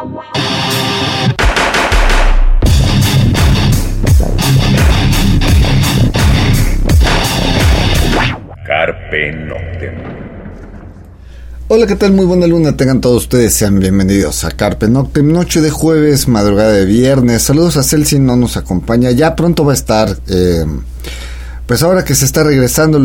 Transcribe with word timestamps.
Carpe 0.00 0.16
Noctem. 9.32 9.92
Hola, 11.68 11.86
¿qué 11.86 11.96
tal? 11.96 12.12
Muy 12.12 12.24
buena 12.24 12.46
luna. 12.46 12.78
Tengan 12.78 13.02
todos 13.02 13.24
ustedes, 13.24 13.52
sean 13.52 13.78
bienvenidos 13.78 14.44
a 14.44 14.52
Carpe 14.52 14.88
Noctem, 14.88 15.30
noche 15.30 15.60
de 15.60 15.68
jueves, 15.68 16.28
madrugada 16.28 16.72
de 16.72 16.86
viernes. 16.86 17.42
Saludos 17.42 17.76
a 17.76 17.82
Celsi, 17.82 18.18
no 18.18 18.36
nos 18.36 18.56
acompaña. 18.56 19.10
Ya 19.10 19.36
pronto 19.36 19.66
va 19.66 19.72
a 19.72 19.74
estar, 19.74 20.16
eh, 20.28 20.64
pues 21.66 21.82
ahora 21.82 22.06
que 22.06 22.14
se 22.14 22.24
está 22.24 22.42
regresando 22.42 22.96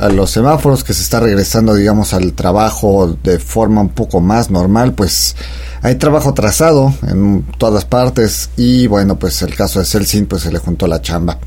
a 0.00 0.08
los 0.08 0.32
semáforos, 0.32 0.82
que 0.82 0.92
se 0.92 1.02
está 1.02 1.20
regresando, 1.20 1.76
digamos, 1.76 2.14
al 2.14 2.32
trabajo 2.32 3.16
de 3.22 3.38
forma 3.38 3.80
un 3.80 3.90
poco 3.90 4.20
más 4.20 4.50
normal, 4.50 4.94
pues 4.94 5.36
hay 5.82 5.96
trabajo 5.96 6.30
atrasado 6.30 6.94
en 7.06 7.44
todas 7.58 7.84
partes. 7.84 8.50
Y 8.56 8.86
bueno, 8.86 9.18
pues 9.18 9.42
el 9.42 9.54
caso 9.54 9.80
de 9.80 9.84
Celsin, 9.84 10.26
pues 10.26 10.42
se 10.42 10.52
le 10.52 10.58
juntó 10.58 10.86
la 10.86 11.02
chamba. 11.02 11.38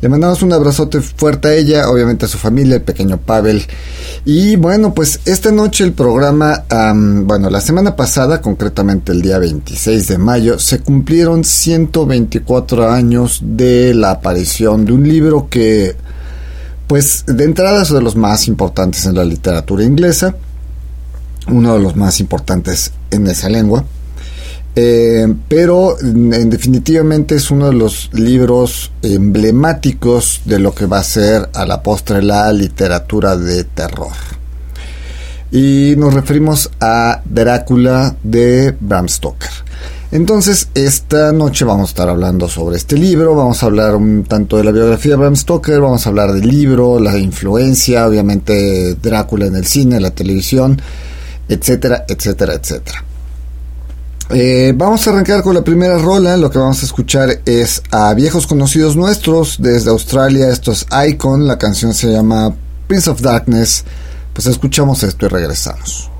Le 0.00 0.08
mandamos 0.08 0.42
un 0.42 0.52
abrazote 0.52 1.00
fuerte 1.00 1.48
a 1.48 1.54
ella, 1.54 1.88
obviamente 1.88 2.24
a 2.24 2.28
su 2.28 2.36
familia, 2.36 2.76
el 2.76 2.82
pequeño 2.82 3.18
Pavel. 3.18 3.64
Y 4.24 4.56
bueno, 4.56 4.92
pues 4.92 5.20
esta 5.24 5.50
noche 5.50 5.84
el 5.84 5.92
programa, 5.92 6.64
bueno, 7.24 7.48
la 7.48 7.60
semana 7.60 7.94
pasada, 7.94 8.40
concretamente 8.40 9.12
el 9.12 9.22
día 9.22 9.38
26 9.38 10.08
de 10.08 10.18
mayo, 10.18 10.58
se 10.58 10.80
cumplieron 10.80 11.44
124 11.44 12.90
años 12.90 13.40
de 13.42 13.94
la 13.94 14.10
aparición 14.10 14.84
de 14.84 14.92
un 14.92 15.08
libro 15.08 15.48
que, 15.48 15.96
pues 16.86 17.24
de 17.26 17.44
entrada 17.44 17.82
es 17.82 17.90
de 17.90 18.02
los 18.02 18.16
más 18.16 18.46
importantes 18.46 19.06
en 19.06 19.14
la 19.14 19.24
literatura 19.24 19.84
inglesa, 19.84 20.36
uno 21.48 21.74
de 21.74 21.80
los 21.80 21.96
más 21.96 22.20
importantes 22.20 22.92
en 23.10 23.26
esa 23.26 23.48
lengua. 23.48 23.84
Eh, 24.76 25.32
pero 25.46 26.00
en, 26.00 26.50
definitivamente 26.50 27.36
es 27.36 27.50
uno 27.50 27.68
de 27.68 27.74
los 27.74 28.10
libros 28.12 28.90
emblemáticos 29.02 30.42
de 30.44 30.58
lo 30.58 30.74
que 30.74 30.86
va 30.86 30.98
a 30.98 31.04
ser 31.04 31.48
a 31.54 31.64
la 31.64 31.82
postre 31.82 32.22
la 32.22 32.52
literatura 32.52 33.36
de 33.36 33.64
terror. 33.64 34.12
Y 35.52 35.94
nos 35.96 36.12
referimos 36.12 36.70
a 36.80 37.22
Drácula 37.24 38.16
de 38.24 38.76
Bram 38.80 39.08
Stoker. 39.08 39.50
Entonces, 40.10 40.68
esta 40.74 41.32
noche 41.32 41.64
vamos 41.64 41.88
a 41.88 41.90
estar 41.90 42.08
hablando 42.08 42.48
sobre 42.48 42.76
este 42.76 42.96
libro, 42.96 43.34
vamos 43.34 43.62
a 43.62 43.66
hablar 43.66 43.96
un 43.96 44.24
tanto 44.24 44.56
de 44.56 44.64
la 44.64 44.70
biografía 44.70 45.12
de 45.12 45.16
Bram 45.16 45.36
Stoker, 45.36 45.80
vamos 45.80 46.06
a 46.06 46.08
hablar 46.08 46.32
del 46.32 46.46
libro, 46.46 47.00
la 47.00 47.18
influencia, 47.18 48.06
obviamente 48.06 48.94
Drácula 48.94 49.46
en 49.46 49.56
el 49.56 49.66
cine, 49.66 50.00
la 50.00 50.12
televisión, 50.12 50.80
etcétera, 51.48 52.04
etcétera, 52.08 52.54
etcétera. 52.54 53.04
Eh, 54.30 54.72
vamos 54.74 55.06
a 55.06 55.10
arrancar 55.10 55.42
con 55.42 55.54
la 55.54 55.62
primera 55.62 55.98
rola. 55.98 56.36
Lo 56.36 56.50
que 56.50 56.58
vamos 56.58 56.82
a 56.82 56.86
escuchar 56.86 57.40
es 57.44 57.82
a 57.90 58.14
viejos 58.14 58.46
conocidos 58.46 58.96
nuestros 58.96 59.56
desde 59.60 59.90
Australia. 59.90 60.48
Esto 60.48 60.72
es 60.72 60.86
Icon. 61.08 61.46
La 61.46 61.58
canción 61.58 61.92
se 61.92 62.10
llama 62.10 62.54
Prince 62.88 63.10
of 63.10 63.20
Darkness. 63.20 63.84
Pues 64.32 64.46
escuchamos 64.46 65.02
esto 65.02 65.26
y 65.26 65.28
regresamos. 65.28 66.13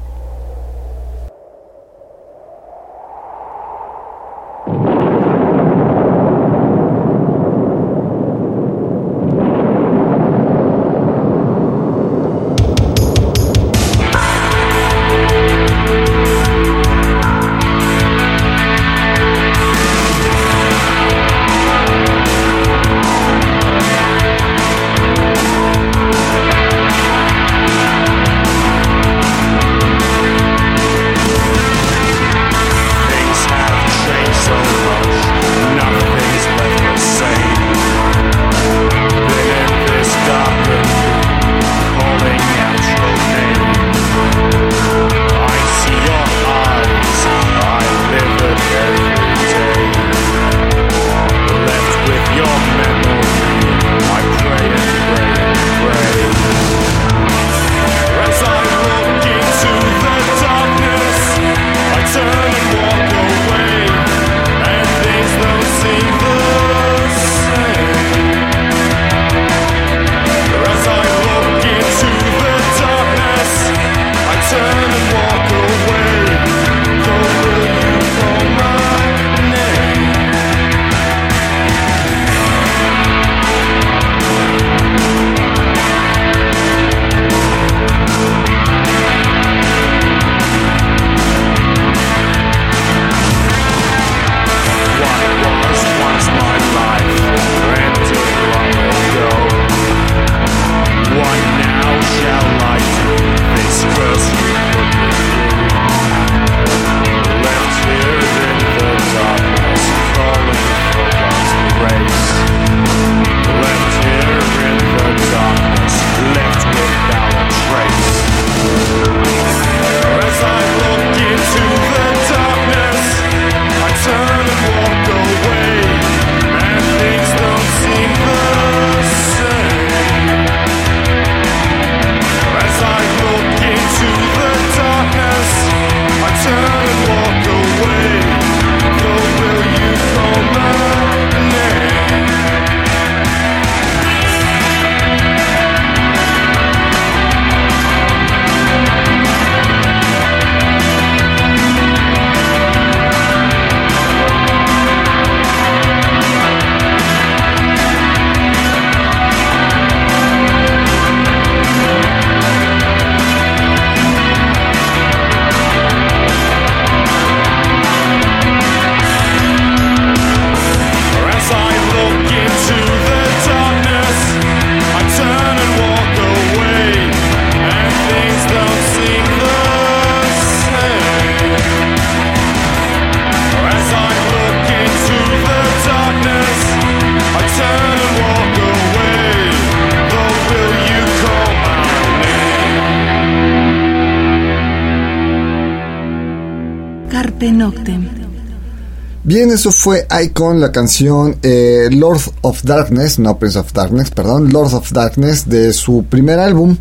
Bien, 199.26 199.50
eso 199.50 199.72
fue 199.72 200.06
Icon, 200.22 200.60
la 200.60 200.70
canción 200.70 201.38
eh, 201.42 201.88
Lord 201.90 202.20
of 202.42 202.62
Darkness, 202.62 203.18
no 203.18 203.38
Prince 203.38 203.58
of 203.58 203.72
Darkness, 203.72 204.10
perdón, 204.10 204.52
Lord 204.52 204.74
of 204.74 204.92
Darkness 204.92 205.48
de 205.48 205.72
su 205.72 206.04
primer 206.04 206.38
álbum, 206.38 206.76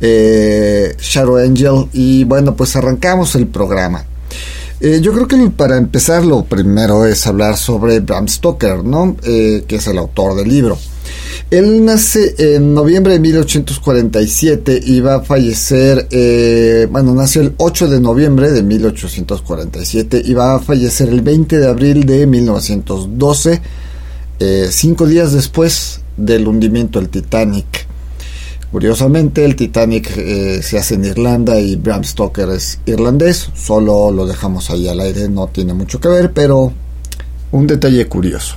eh, 0.00 0.94
Shadow 1.00 1.38
Angel. 1.38 1.88
Y 1.94 2.24
bueno, 2.24 2.54
pues 2.54 2.76
arrancamos 2.76 3.34
el 3.36 3.46
programa. 3.46 4.04
Eh, 4.80 5.00
yo 5.00 5.14
creo 5.14 5.26
que 5.26 5.38
para 5.56 5.78
empezar 5.78 6.24
lo 6.24 6.44
primero 6.44 7.06
es 7.06 7.26
hablar 7.26 7.56
sobre 7.56 8.00
Bram 8.00 8.28
Stoker, 8.28 8.84
¿no? 8.84 9.16
que 9.22 9.64
es 9.68 9.86
el 9.86 9.96
autor 9.96 10.34
del 10.34 10.48
libro. 10.48 10.76
Él 11.50 11.84
nace 11.84 12.34
en 12.38 12.72
noviembre 12.72 13.12
de 13.12 13.20
1847 13.20 14.80
y 14.86 15.00
va 15.00 15.16
a 15.16 15.20
fallecer, 15.20 16.08
eh, 16.10 16.88
bueno, 16.90 17.14
nació 17.14 17.42
el 17.42 17.54
8 17.58 17.88
de 17.88 18.00
noviembre 18.00 18.50
de 18.50 18.62
1847 18.62 20.22
y 20.24 20.32
va 20.32 20.54
a 20.54 20.58
fallecer 20.60 21.10
el 21.10 21.20
20 21.20 21.58
de 21.58 21.68
abril 21.68 22.06
de 22.06 22.26
1912, 22.26 23.60
eh, 24.40 24.68
cinco 24.70 25.06
días 25.06 25.32
después 25.32 26.00
del 26.16 26.48
hundimiento 26.48 26.98
del 26.98 27.10
Titanic. 27.10 27.86
Curiosamente, 28.70 29.44
el 29.44 29.54
Titanic 29.54 30.16
eh, 30.16 30.62
se 30.62 30.78
hace 30.78 30.94
en 30.94 31.04
Irlanda 31.04 31.60
y 31.60 31.76
Bram 31.76 32.02
Stoker 32.02 32.48
es 32.48 32.78
irlandés, 32.86 33.50
solo 33.54 34.10
lo 34.10 34.26
dejamos 34.26 34.70
ahí 34.70 34.88
al 34.88 35.00
aire, 35.00 35.28
no 35.28 35.48
tiene 35.48 35.74
mucho 35.74 36.00
que 36.00 36.08
ver, 36.08 36.32
pero 36.32 36.72
un 37.50 37.66
detalle 37.66 38.08
curioso. 38.08 38.56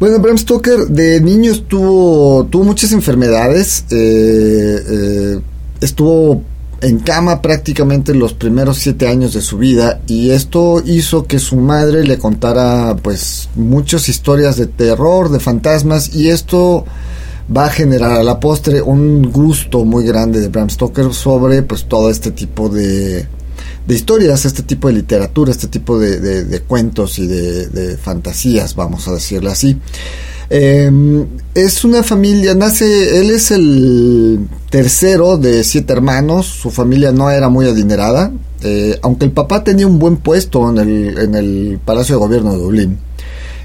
Bueno, 0.00 0.20
Bram 0.20 0.38
Stoker 0.38 0.86
de 0.86 1.20
niño 1.20 1.52
tuvo, 1.66 2.44
tuvo 2.44 2.62
muchas 2.62 2.92
enfermedades. 2.92 3.84
Eh, 3.90 4.84
eh, 4.88 5.40
estuvo 5.80 6.42
en 6.80 7.00
cama 7.00 7.42
prácticamente 7.42 8.14
los 8.14 8.32
primeros 8.32 8.78
siete 8.78 9.08
años 9.08 9.34
de 9.34 9.40
su 9.40 9.58
vida 9.58 10.00
y 10.06 10.30
esto 10.30 10.80
hizo 10.84 11.24
que 11.24 11.40
su 11.40 11.56
madre 11.56 12.04
le 12.04 12.18
contara 12.18 12.96
pues 13.02 13.48
muchas 13.56 14.08
historias 14.08 14.56
de 14.56 14.68
terror, 14.68 15.30
de 15.30 15.40
fantasmas 15.40 16.14
y 16.14 16.28
esto 16.28 16.84
va 17.54 17.66
a 17.66 17.70
generar 17.70 18.12
a 18.12 18.22
la 18.22 18.38
postre 18.38 18.80
un 18.80 19.32
gusto 19.32 19.84
muy 19.84 20.04
grande 20.04 20.40
de 20.40 20.48
Bram 20.48 20.70
Stoker 20.70 21.12
sobre 21.12 21.62
pues 21.62 21.86
todo 21.86 22.10
este 22.10 22.30
tipo 22.30 22.68
de, 22.68 23.26
de 23.86 23.94
historias, 23.94 24.44
este 24.44 24.62
tipo 24.62 24.88
de 24.88 24.94
literatura, 24.94 25.50
este 25.50 25.68
tipo 25.68 25.98
de, 25.98 26.62
cuentos 26.66 27.18
y 27.18 27.26
de, 27.26 27.96
fantasías, 27.96 28.74
vamos 28.74 29.08
a 29.08 29.14
decirlo 29.14 29.50
así. 29.50 29.78
Em, 30.50 31.26
es 31.54 31.84
una 31.84 32.02
familia, 32.02 32.54
nace, 32.54 33.20
él 33.20 33.30
es 33.30 33.50
el 33.50 34.48
tercero 34.70 35.36
de 35.36 35.62
siete 35.62 35.92
hermanos, 35.92 36.46
su 36.46 36.70
familia 36.70 37.12
no 37.12 37.30
era 37.30 37.50
muy 37.50 37.66
adinerada, 37.66 38.32
eh, 38.62 38.98
aunque 39.02 39.26
el 39.26 39.32
papá 39.32 39.62
tenía 39.62 39.86
un 39.86 39.98
buen 39.98 40.16
puesto 40.16 40.68
en 40.70 40.78
el, 40.78 41.18
en 41.18 41.34
el 41.34 41.80
Palacio 41.84 42.14
de 42.16 42.20
Gobierno 42.20 42.52
de 42.52 42.58
Dublín. 42.58 42.98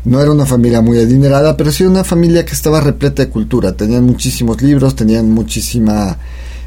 No 0.05 0.21
era 0.21 0.31
una 0.31 0.45
familia 0.45 0.81
muy 0.81 0.97
adinerada, 0.99 1.55
pero 1.55 1.71
sí 1.71 1.85
una 1.85 2.03
familia 2.03 2.43
que 2.43 2.51
estaba 2.51 2.81
repleta 2.81 3.23
de 3.23 3.29
cultura, 3.29 3.71
tenían 3.71 4.03
muchísimos 4.03 4.61
libros, 4.61 4.95
tenían 4.95 5.31
muchísima 5.31 6.17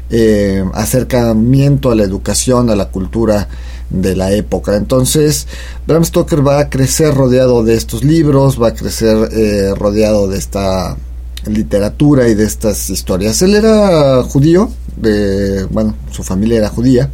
eh, 0.09 0.63
acercamiento 0.73 1.91
a 1.91 1.95
la 1.95 2.03
educación, 2.03 2.69
a 2.69 2.75
la 2.75 2.89
cultura 2.89 3.47
de 3.89 4.15
la 4.15 4.31
época. 4.31 4.75
Entonces, 4.75 5.47
Bram 5.85 6.03
Stoker 6.03 6.45
va 6.45 6.59
a 6.59 6.69
crecer 6.69 7.13
rodeado 7.13 7.63
de 7.63 7.75
estos 7.75 8.03
libros, 8.03 8.61
va 8.61 8.69
a 8.69 8.73
crecer 8.73 9.29
eh, 9.31 9.73
rodeado 9.75 10.27
de 10.27 10.37
esta 10.37 10.97
literatura 11.45 12.27
y 12.27 12.35
de 12.35 12.45
estas 12.45 12.89
historias. 12.89 13.41
Él 13.41 13.55
era 13.55 14.21
judío, 14.23 14.69
de, 14.97 15.65
bueno, 15.65 15.95
su 16.11 16.23
familia 16.23 16.57
era 16.57 16.69
judía. 16.69 17.09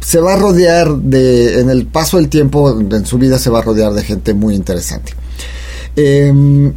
Se 0.00 0.20
va 0.20 0.34
a 0.34 0.36
rodear 0.36 0.96
de, 0.96 1.60
en 1.60 1.70
el 1.70 1.86
paso 1.86 2.16
del 2.16 2.28
tiempo, 2.28 2.78
en 2.78 3.06
su 3.06 3.18
vida 3.18 3.38
se 3.38 3.50
va 3.50 3.58
a 3.58 3.62
rodear 3.62 3.92
de 3.92 4.02
gente 4.02 4.34
muy 4.34 4.54
interesante. 4.54 5.12
Em, 5.96 6.72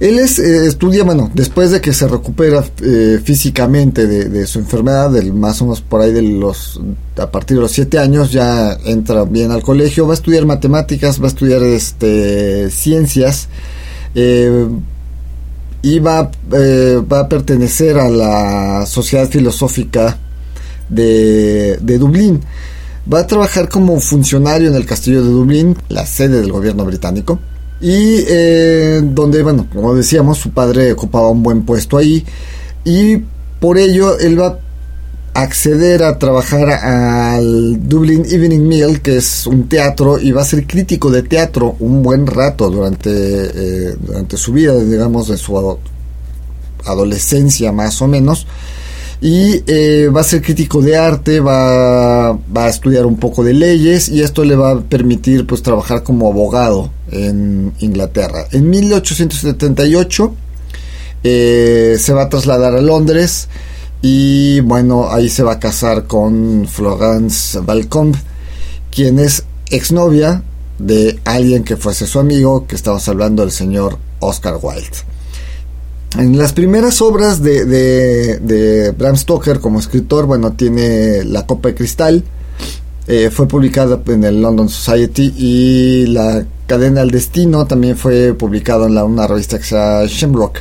él 0.00 0.18
es, 0.18 0.38
eh, 0.38 0.66
estudia, 0.66 1.04
bueno, 1.04 1.30
después 1.34 1.70
de 1.70 1.80
que 1.82 1.92
se 1.92 2.08
recupera 2.08 2.64
eh, 2.82 3.20
físicamente 3.22 4.06
de, 4.06 4.46
su 4.46 4.58
enfermedad, 4.58 5.10
del, 5.10 5.34
más 5.34 5.60
o 5.60 5.66
menos 5.66 5.82
por 5.82 6.00
ahí 6.00 6.12
de 6.12 6.22
los, 6.22 6.80
a 7.18 7.30
partir 7.30 7.58
de 7.58 7.62
los 7.62 7.72
siete 7.72 7.98
años, 7.98 8.32
ya 8.32 8.78
entra 8.86 9.24
bien 9.24 9.50
al 9.50 9.62
colegio, 9.62 10.06
va 10.06 10.12
a 10.12 10.14
estudiar 10.14 10.46
matemáticas, 10.46 11.20
va 11.20 11.26
a 11.26 11.28
estudiar 11.28 11.62
este, 11.62 12.70
ciencias, 12.70 13.48
eh, 14.14 14.68
y 15.82 15.98
va, 15.98 16.30
va 16.50 17.20
a 17.20 17.28
pertenecer 17.28 17.98
a 17.98 18.08
la 18.08 18.86
Sociedad 18.86 19.28
Filosófica 19.28 20.18
de 20.90 21.78
Dublín. 21.98 22.40
Va 23.10 23.20
a 23.20 23.26
trabajar 23.26 23.70
como 23.70 23.98
funcionario 23.98 24.68
en 24.68 24.74
el 24.74 24.84
Castillo 24.84 25.22
de 25.22 25.30
Dublín, 25.30 25.76
la 25.88 26.04
sede 26.04 26.40
del 26.40 26.52
gobierno 26.52 26.84
británico 26.84 27.38
y 27.80 28.24
eh, 28.28 29.00
donde, 29.02 29.42
bueno, 29.42 29.66
como 29.72 29.94
decíamos, 29.94 30.38
su 30.38 30.50
padre 30.50 30.92
ocupaba 30.92 31.30
un 31.30 31.42
buen 31.42 31.62
puesto 31.62 31.96
ahí. 31.96 32.24
Y 32.84 33.18
por 33.58 33.78
ello 33.78 34.18
él 34.18 34.40
va 34.40 34.58
a 35.32 35.40
acceder 35.40 36.02
a 36.02 36.18
trabajar 36.18 36.68
al 36.70 37.88
Dublin 37.88 38.24
Evening 38.26 38.66
Meal, 38.66 39.00
que 39.00 39.16
es 39.16 39.46
un 39.46 39.68
teatro, 39.68 40.18
y 40.18 40.32
va 40.32 40.42
a 40.42 40.44
ser 40.44 40.66
crítico 40.66 41.10
de 41.10 41.22
teatro 41.22 41.76
un 41.78 42.02
buen 42.02 42.26
rato 42.26 42.68
durante, 42.68 43.10
eh, 43.10 43.96
durante 43.98 44.36
su 44.36 44.52
vida, 44.52 44.74
digamos, 44.74 45.28
de 45.28 45.38
su 45.38 45.78
adolescencia 46.84 47.72
más 47.72 48.00
o 48.02 48.08
menos 48.08 48.46
y 49.20 49.62
eh, 49.66 50.08
va 50.08 50.22
a 50.22 50.24
ser 50.24 50.40
crítico 50.40 50.80
de 50.80 50.96
arte, 50.96 51.40
va, 51.40 52.30
a 52.30 52.68
estudiar 52.68 53.04
un 53.04 53.18
poco 53.18 53.44
de 53.44 53.52
leyes 53.52 54.08
y 54.08 54.22
esto 54.22 54.44
le 54.44 54.56
va 54.56 54.70
a 54.70 54.80
permitir 54.80 55.46
pues 55.46 55.62
trabajar 55.62 56.02
como 56.02 56.28
abogado 56.28 56.90
en 57.10 57.72
Inglaterra. 57.80 58.46
En 58.52 58.70
1878 58.70 60.34
eh, 61.22 61.96
se 62.00 62.12
va 62.14 62.22
a 62.22 62.28
trasladar 62.30 62.74
a 62.74 62.80
Londres 62.80 63.48
y 64.00 64.60
bueno, 64.60 65.10
ahí 65.10 65.28
se 65.28 65.42
va 65.42 65.52
a 65.54 65.60
casar 65.60 66.06
con 66.06 66.66
Florence 66.66 67.60
Balcombe, 67.60 68.18
quien 68.90 69.18
es 69.18 69.44
exnovia 69.70 70.42
de 70.78 71.20
alguien 71.26 71.62
que 71.62 71.76
fuese 71.76 72.06
su 72.06 72.18
amigo, 72.18 72.66
que 72.66 72.74
estamos 72.74 73.06
hablando 73.06 73.42
del 73.42 73.52
señor 73.52 73.98
Oscar 74.20 74.58
Wilde. 74.62 75.19
En 76.18 76.36
las 76.36 76.52
primeras 76.52 77.00
obras 77.02 77.40
de, 77.42 77.64
de, 77.64 78.90
Bram 78.90 79.16
Stoker 79.16 79.60
como 79.60 79.78
escritor, 79.78 80.26
bueno, 80.26 80.52
tiene 80.52 81.24
La 81.24 81.46
Copa 81.46 81.68
de 81.68 81.74
Cristal, 81.76 82.24
eh, 83.06 83.30
fue 83.30 83.46
publicada 83.46 84.00
en 84.06 84.24
el 84.24 84.42
London 84.42 84.68
Society 84.68 85.32
y 85.36 86.06
La 86.06 86.44
Cadena 86.66 87.00
del 87.00 87.10
Destino 87.10 87.66
también 87.66 87.96
fue 87.96 88.34
publicado 88.34 88.86
en 88.86 88.94
la, 88.94 89.04
una 89.04 89.26
revista 89.26 89.58
que 89.58 89.64
se 89.64 89.74
llama 89.76 90.06
Shamrock. 90.06 90.58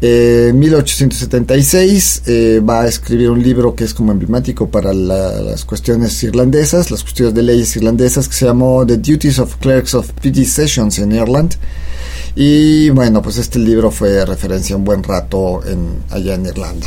En 0.00 0.56
1876 0.56 2.22
eh, 2.26 2.60
va 2.60 2.82
a 2.82 2.86
escribir 2.86 3.30
un 3.30 3.42
libro 3.42 3.74
que 3.74 3.82
es 3.82 3.92
como 3.94 4.12
emblemático 4.12 4.70
para 4.70 4.94
las 4.94 5.64
cuestiones 5.64 6.22
irlandesas, 6.22 6.92
las 6.92 7.02
cuestiones 7.02 7.34
de 7.34 7.42
leyes 7.42 7.74
irlandesas, 7.74 8.28
que 8.28 8.34
se 8.34 8.46
llamó 8.46 8.86
The 8.86 8.98
Duties 8.98 9.40
of 9.40 9.56
Clerks 9.56 9.94
of 9.94 10.10
Petty 10.22 10.44
Sessions 10.44 10.98
in 10.98 11.10
Ireland. 11.10 11.56
Y 12.40 12.88
bueno, 12.90 13.20
pues 13.20 13.36
este 13.38 13.58
libro 13.58 13.90
fue 13.90 14.24
referencia 14.24 14.76
un 14.76 14.84
buen 14.84 15.02
rato 15.02 15.60
en, 15.66 16.04
allá 16.08 16.34
en 16.34 16.46
Irlanda. 16.46 16.86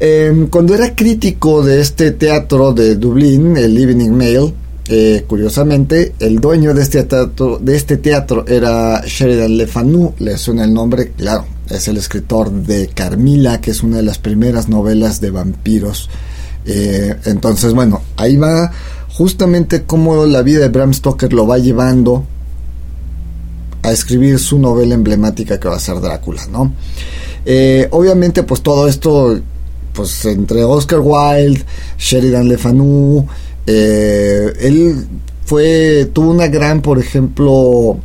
Em, 0.00 0.48
cuando 0.48 0.74
era 0.74 0.96
crítico 0.96 1.62
de 1.62 1.80
este 1.80 2.10
teatro 2.10 2.72
de 2.72 2.96
Dublín, 2.96 3.56
el 3.56 3.78
Evening 3.78 4.10
Mail, 4.10 4.52
eh, 4.88 5.24
curiosamente, 5.28 6.14
el 6.18 6.40
dueño 6.40 6.74
de 6.74 6.82
este 6.82 7.04
teatro, 7.04 7.58
de 7.58 7.76
este 7.76 7.98
teatro 7.98 8.44
era 8.48 9.00
Sheridan 9.06 9.56
Le 9.56 9.68
Fanu, 9.68 10.14
le 10.18 10.36
suena 10.36 10.64
el 10.64 10.74
nombre, 10.74 11.12
claro, 11.16 11.44
es 11.70 11.86
el 11.86 11.96
escritor 11.96 12.50
de 12.50 12.88
Carmila, 12.88 13.60
que 13.60 13.70
es 13.70 13.84
una 13.84 13.98
de 13.98 14.02
las 14.02 14.18
primeras 14.18 14.68
novelas 14.68 15.20
de 15.20 15.30
vampiros. 15.30 16.10
Eh, 16.66 17.14
entonces, 17.26 17.74
bueno, 17.74 18.02
ahí 18.16 18.36
va 18.36 18.72
justamente 19.08 19.84
cómo 19.84 20.26
la 20.26 20.42
vida 20.42 20.58
de 20.58 20.68
Bram 20.68 20.92
Stoker 20.92 21.32
lo 21.32 21.46
va 21.46 21.58
llevando 21.58 22.26
a 23.82 23.92
escribir 23.92 24.38
su 24.38 24.58
novela 24.58 24.94
emblemática 24.94 25.58
que 25.58 25.68
va 25.68 25.76
a 25.76 25.80
ser 25.80 26.00
Drácula, 26.00 26.46
¿no? 26.46 26.72
Eh, 27.44 27.88
obviamente, 27.90 28.42
pues 28.42 28.62
todo 28.62 28.88
esto, 28.88 29.40
pues 29.92 30.24
entre 30.26 30.64
Oscar 30.64 31.00
Wilde, 31.00 31.64
Sheridan 31.98 32.48
Le 32.48 32.58
Fanu, 32.58 33.26
eh, 33.66 34.52
él 34.60 35.06
fue, 35.44 36.10
tuvo 36.12 36.30
una 36.30 36.48
gran, 36.48 36.82
por 36.82 36.98
ejemplo, 36.98 37.98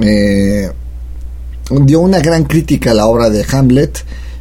eh, 0.00 0.70
dio 1.70 2.00
una 2.00 2.20
gran 2.20 2.44
crítica 2.44 2.92
a 2.92 2.94
la 2.94 3.06
obra 3.06 3.30
de 3.30 3.44
Hamlet 3.50 3.98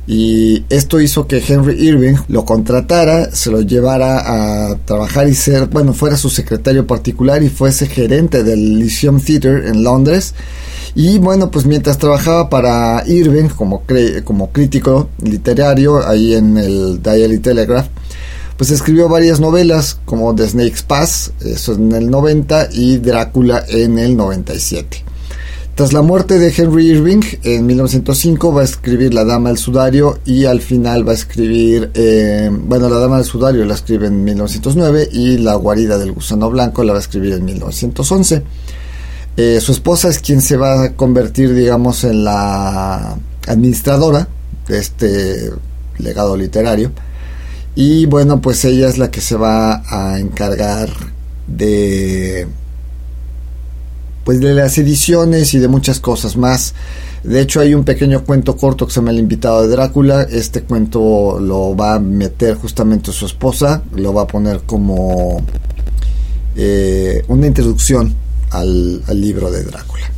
y 0.07 0.63
esto 0.69 1.01
hizo 1.01 1.27
que 1.27 1.43
Henry 1.45 1.85
Irving 1.85 2.15
lo 2.29 2.45
contratara, 2.45 3.29
se 3.35 3.51
lo 3.51 3.59
llevara 3.59 4.69
a 4.71 4.77
trabajar 4.85 5.27
y 5.27 5.35
ser, 5.35 5.67
bueno, 5.67 5.93
fuera 5.93 6.15
su 6.15 6.29
secretario 6.29 6.87
particular 6.87 7.43
y 7.43 7.49
fuese 7.49 7.87
gerente 7.87 8.43
del 8.43 8.79
Lyceum 8.79 9.19
Theatre 9.19 9.67
en 9.67 9.83
Londres. 9.83 10.33
Y 10.95 11.17
bueno, 11.17 11.51
pues 11.51 11.65
mientras 11.65 11.97
trabajaba 11.97 12.49
para 12.49 13.03
Irving 13.05 13.49
como, 13.49 13.83
como 14.23 14.51
crítico 14.51 15.09
literario 15.21 16.07
ahí 16.07 16.35
en 16.35 16.57
el 16.57 17.01
Daily 17.03 17.39
Telegraph, 17.39 17.87
pues 18.55 18.71
escribió 18.71 19.09
varias 19.09 19.41
novelas 19.41 19.99
como 20.05 20.33
The 20.33 20.47
Snake's 20.47 20.83
Pass, 20.83 21.33
eso 21.41 21.73
en 21.73 21.91
el 21.91 22.09
90, 22.09 22.69
y 22.71 22.97
Drácula 22.97 23.63
en 23.67 23.99
el 23.99 24.15
97. 24.15 25.06
Tras 25.77 25.93
la 25.93 26.01
muerte 26.01 26.39
de 26.39 26.51
Henry 26.57 26.87
Irving 26.87 27.21
en 27.43 27.67
1905 27.67 28.51
va 28.51 28.61
a 28.61 28.63
escribir 28.63 29.13
La 29.13 29.23
Dama 29.23 29.49
del 29.49 29.59
Sudario 29.59 30.17
y 30.25 30.45
al 30.45 30.59
final 30.59 31.07
va 31.07 31.11
a 31.11 31.13
escribir, 31.13 31.91
eh, 31.93 32.49
bueno, 32.51 32.89
La 32.89 32.97
Dama 32.97 33.17
del 33.17 33.25
Sudario 33.25 33.63
la 33.63 33.75
escribe 33.75 34.07
en 34.07 34.23
1909 34.23 35.09
y 35.11 35.37
La 35.37 35.53
Guarida 35.53 35.99
del 35.99 36.13
Gusano 36.13 36.49
Blanco 36.49 36.83
la 36.83 36.93
va 36.93 36.97
a 36.97 37.01
escribir 37.01 37.33
en 37.33 37.45
1911. 37.45 38.41
Eh, 39.37 39.59
su 39.61 39.71
esposa 39.71 40.09
es 40.09 40.17
quien 40.17 40.41
se 40.41 40.57
va 40.57 40.81
a 40.81 40.93
convertir, 40.93 41.53
digamos, 41.53 42.03
en 42.05 42.23
la 42.23 43.15
administradora 43.45 44.27
de 44.67 44.79
este 44.79 45.51
legado 45.99 46.35
literario. 46.35 46.91
Y 47.75 48.07
bueno, 48.07 48.41
pues 48.41 48.65
ella 48.65 48.89
es 48.89 48.97
la 48.97 49.11
que 49.11 49.21
se 49.21 49.35
va 49.35 49.83
a 49.87 50.17
encargar 50.17 50.89
de 51.45 52.47
pues 54.27 54.41
de 54.41 54.53
las 54.53 54.77
ediciones 54.77 55.53
y 55.53 55.59
de 55.59 55.69
muchas 55.69 56.01
cosas 56.01 56.35
más. 56.35 56.73
De 57.23 57.39
hecho 57.39 57.61
hay 57.61 57.73
un 57.73 57.85
pequeño 57.85 58.25
cuento 58.25 58.57
corto 58.57 58.85
que 58.85 58.91
se 58.91 58.99
llama 58.99 59.11
El 59.11 59.19
invitado 59.19 59.61
de 59.61 59.69
Drácula. 59.69 60.23
Este 60.23 60.63
cuento 60.63 61.39
lo 61.39 61.77
va 61.77 61.93
a 61.93 61.99
meter 61.99 62.55
justamente 62.55 63.13
su 63.13 63.25
esposa, 63.25 63.83
lo 63.95 64.13
va 64.13 64.23
a 64.23 64.27
poner 64.27 64.63
como 64.65 65.41
eh, 66.57 67.23
una 67.29 67.47
introducción 67.47 68.13
al, 68.49 69.01
libro 69.13 69.49
de 69.49 69.63
Drácula. 69.63 70.11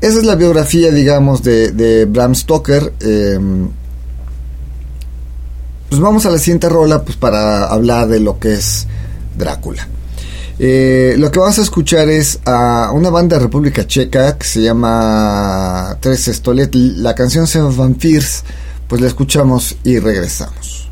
Esa 0.00 0.18
es 0.18 0.24
la 0.24 0.34
biografía, 0.34 0.90
digamos, 0.90 1.40
de, 1.44 2.08
Bram 2.10 2.34
Stoker. 2.34 2.94
Em, 2.98 3.68
pues 5.88 6.00
vamos 6.00 6.26
a 6.26 6.30
la 6.30 6.38
siguiente 6.38 6.68
rola 6.68 7.04
pues 7.04 7.16
para 7.16 7.66
hablar 7.66 8.08
de 8.08 8.18
lo 8.18 8.40
que 8.40 8.54
es 8.54 8.88
Drácula. 9.38 9.86
Eh, 10.58 11.16
lo 11.18 11.30
que 11.30 11.40
vamos 11.40 11.58
a 11.58 11.62
escuchar 11.62 12.08
es 12.08 12.38
a 12.44 12.90
una 12.92 13.10
banda 13.10 13.36
de 13.36 13.44
República 13.44 13.86
Checa 13.86 14.38
que 14.38 14.46
se 14.46 14.62
llama 14.62 15.96
Tres 16.00 16.28
Estolet. 16.28 16.74
La 16.74 17.14
canción 17.14 17.46
se 17.46 17.58
llama 17.58 17.74
Vampires. 17.76 18.44
Pues 18.88 19.00
la 19.00 19.08
escuchamos 19.08 19.76
y 19.82 19.98
regresamos. 19.98 20.88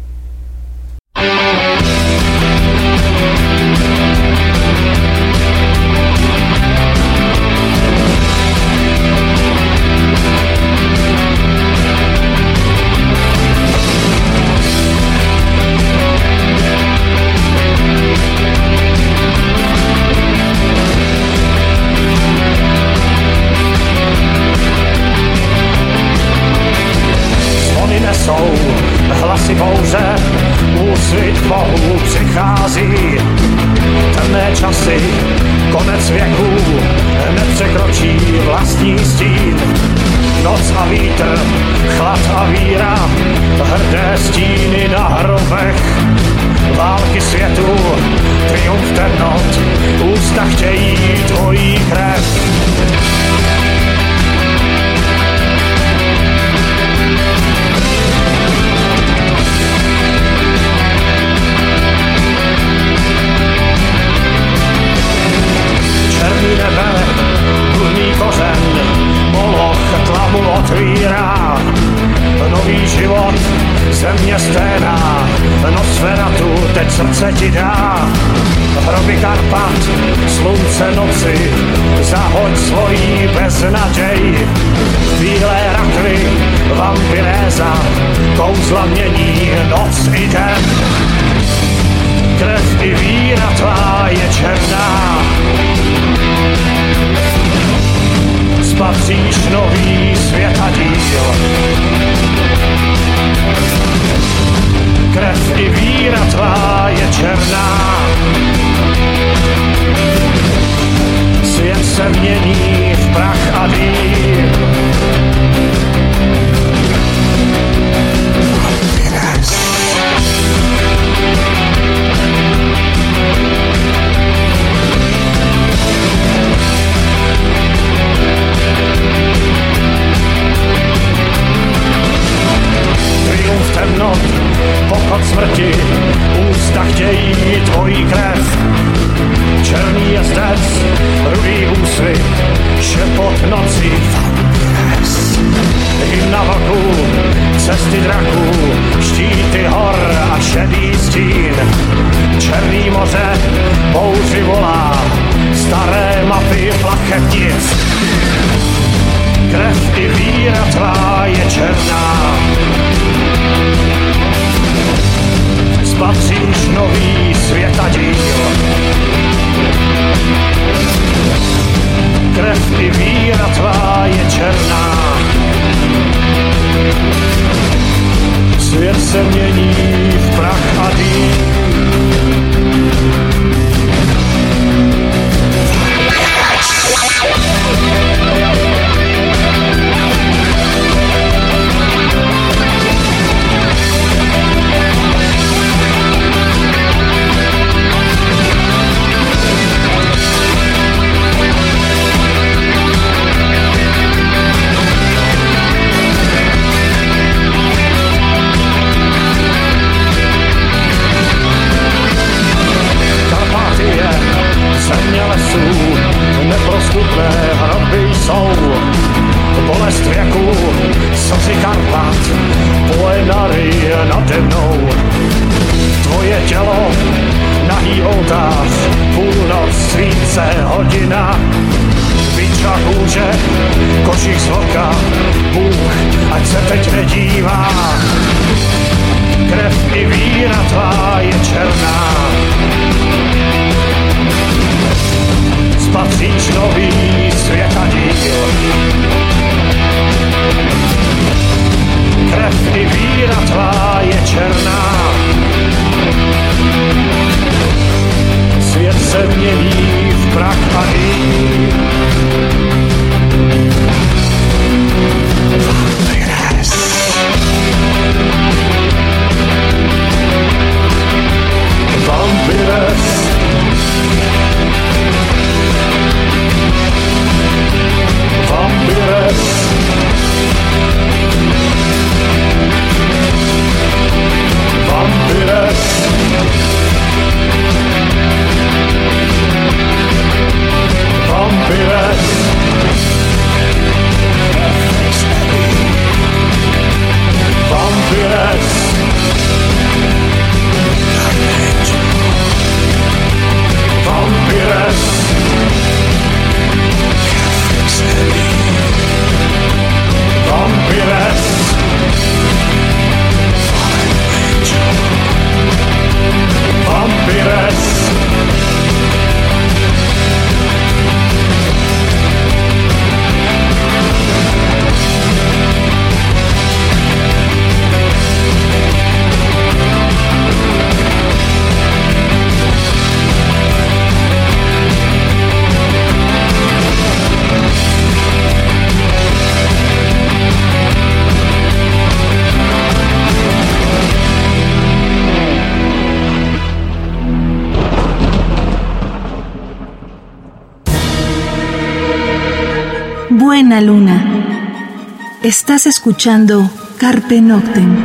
Estás 355.63 355.87
escuchando 355.87 356.69
Carpe 356.99 357.41
Noctem. 357.41 358.05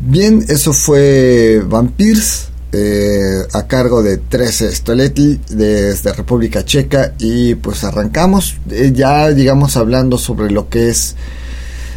Bien, 0.00 0.42
eso 0.48 0.72
fue 0.72 1.62
Vampires 1.62 2.48
eh, 2.72 3.42
a 3.52 3.66
cargo 3.66 4.02
de 4.02 4.16
13 4.16 4.74
Stoletli 4.74 5.38
desde 5.50 6.14
República 6.14 6.64
Checa 6.64 7.12
y 7.18 7.54
pues 7.56 7.84
arrancamos 7.84 8.56
eh, 8.70 8.90
ya 8.94 9.28
digamos 9.28 9.76
hablando 9.76 10.16
sobre 10.16 10.50
lo 10.50 10.70
que 10.70 10.88
es 10.88 11.14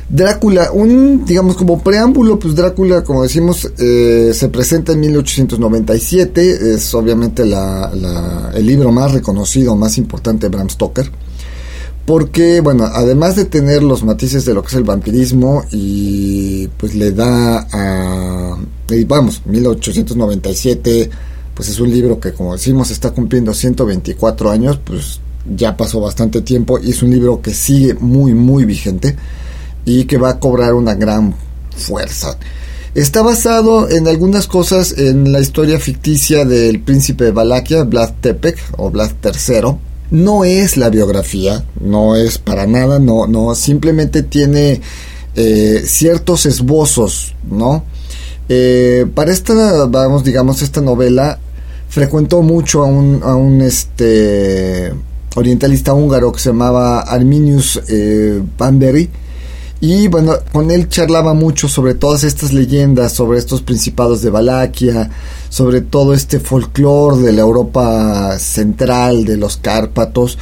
Drácula, 0.07 0.71
un, 0.71 1.25
digamos, 1.25 1.55
como 1.55 1.81
preámbulo, 1.81 2.37
pues 2.37 2.53
Drácula, 2.53 3.03
como 3.03 3.23
decimos, 3.23 3.71
eh, 3.79 4.33
se 4.35 4.49
presenta 4.49 4.91
en 4.91 4.99
1897, 4.99 6.75
es 6.75 6.93
obviamente 6.93 7.41
el 7.41 8.65
libro 8.67 8.91
más 8.91 9.13
reconocido, 9.13 9.75
más 9.75 9.97
importante 9.97 10.47
de 10.47 10.55
Bram 10.55 10.69
Stoker, 10.69 11.09
porque, 12.05 12.61
bueno, 12.61 12.85
además 12.85 13.35
de 13.35 13.45
tener 13.45 13.81
los 13.81 14.03
matices 14.03 14.45
de 14.45 14.53
lo 14.53 14.61
que 14.61 14.67
es 14.67 14.73
el 14.75 14.83
vampirismo, 14.83 15.65
y 15.71 16.67
pues 16.77 16.93
le 16.93 17.11
da 17.11 17.67
a, 17.71 18.57
y 18.89 19.03
vamos, 19.05 19.41
1897, 19.45 21.09
pues 21.55 21.69
es 21.69 21.79
un 21.79 21.89
libro 21.89 22.19
que, 22.19 22.33
como 22.33 22.53
decimos, 22.53 22.91
está 22.91 23.11
cumpliendo 23.11 23.53
124 23.53 24.51
años, 24.51 24.79
pues 24.83 25.19
ya 25.55 25.75
pasó 25.75 25.99
bastante 25.99 26.41
tiempo, 26.41 26.79
y 26.79 26.91
es 26.91 27.01
un 27.01 27.09
libro 27.09 27.41
que 27.41 27.53
sigue 27.53 27.95
muy, 27.95 28.33
muy 28.33 28.65
vigente 28.65 29.15
y 29.83 30.05
que 30.05 30.17
va 30.17 30.29
a 30.31 30.39
cobrar 30.39 30.75
una 30.75 30.93
gran 30.93 31.33
fuerza. 31.75 32.37
Está 32.93 33.23
basado 33.23 33.89
en 33.89 34.07
algunas 34.07 34.47
cosas 34.47 34.97
en 34.97 35.31
la 35.31 35.39
historia 35.39 35.79
ficticia 35.79 36.45
del 36.45 36.81
príncipe 36.81 37.25
de 37.25 37.31
Valaquia, 37.31 37.83
Vlad 37.83 38.13
Tepek 38.21 38.57
o 38.77 38.89
Vlad 38.89 39.11
III. 39.23 39.75
No 40.11 40.43
es 40.43 40.77
la 40.77 40.89
biografía, 40.89 41.65
no 41.79 42.15
es 42.15 42.37
para 42.37 42.67
nada, 42.67 42.99
no, 42.99 43.27
no, 43.27 43.55
simplemente 43.55 44.23
tiene 44.23 44.81
eh, 45.35 45.83
ciertos 45.85 46.45
esbozos, 46.45 47.33
¿no? 47.49 47.83
Eh, 48.47 49.05
para 49.15 49.31
esta, 49.31 49.85
vamos, 49.87 50.23
digamos, 50.23 50.61
esta 50.61 50.81
novela 50.81 51.39
frecuentó 51.89 52.41
mucho 52.41 52.83
a 52.83 52.87
un, 52.87 53.21
a 53.23 53.35
un 53.35 53.61
este, 53.61 54.93
orientalista 55.35 55.93
húngaro 55.93 56.31
que 56.31 56.39
se 56.39 56.49
llamaba 56.49 56.99
Arminius 56.99 57.81
eh, 57.87 58.41
y 59.81 60.07
bueno, 60.07 60.33
con 60.51 60.71
él 60.71 60.88
charlaba 60.88 61.33
mucho 61.33 61.67
sobre 61.67 61.95
todas 61.95 62.23
estas 62.23 62.53
leyendas, 62.53 63.13
sobre 63.13 63.39
estos 63.39 63.61
principados 63.61 64.21
de 64.21 64.29
Valaquia, 64.29 65.09
sobre 65.49 65.81
todo 65.81 66.13
este 66.13 66.39
folclore 66.39 67.21
de 67.21 67.33
la 67.33 67.41
Europa 67.41 68.39
central, 68.39 69.25
de 69.25 69.38
los 69.38 69.57
Cárpatos. 69.57 70.38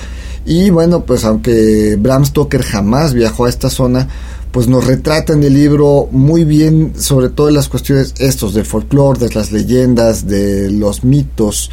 Y 0.46 0.70
bueno, 0.70 1.06
pues 1.06 1.24
aunque 1.26 1.98
Bram 2.00 2.26
Stoker 2.26 2.62
jamás 2.62 3.14
viajó 3.14 3.46
a 3.46 3.50
esta 3.50 3.70
zona, 3.70 4.08
pues 4.52 4.68
nos 4.68 4.86
retrata 4.86 5.34
en 5.34 5.44
el 5.44 5.56
libro 5.56 6.08
muy 6.12 6.44
bien 6.44 6.94
sobre 6.96 7.30
todas 7.30 7.54
las 7.54 7.70
cuestiones 7.70 8.14
estos 8.20 8.54
de 8.54 8.64
folclore, 8.64 9.20
de 9.20 9.34
las 9.34 9.52
leyendas, 9.52 10.28
de 10.28 10.70
los 10.70 11.04
mitos. 11.04 11.72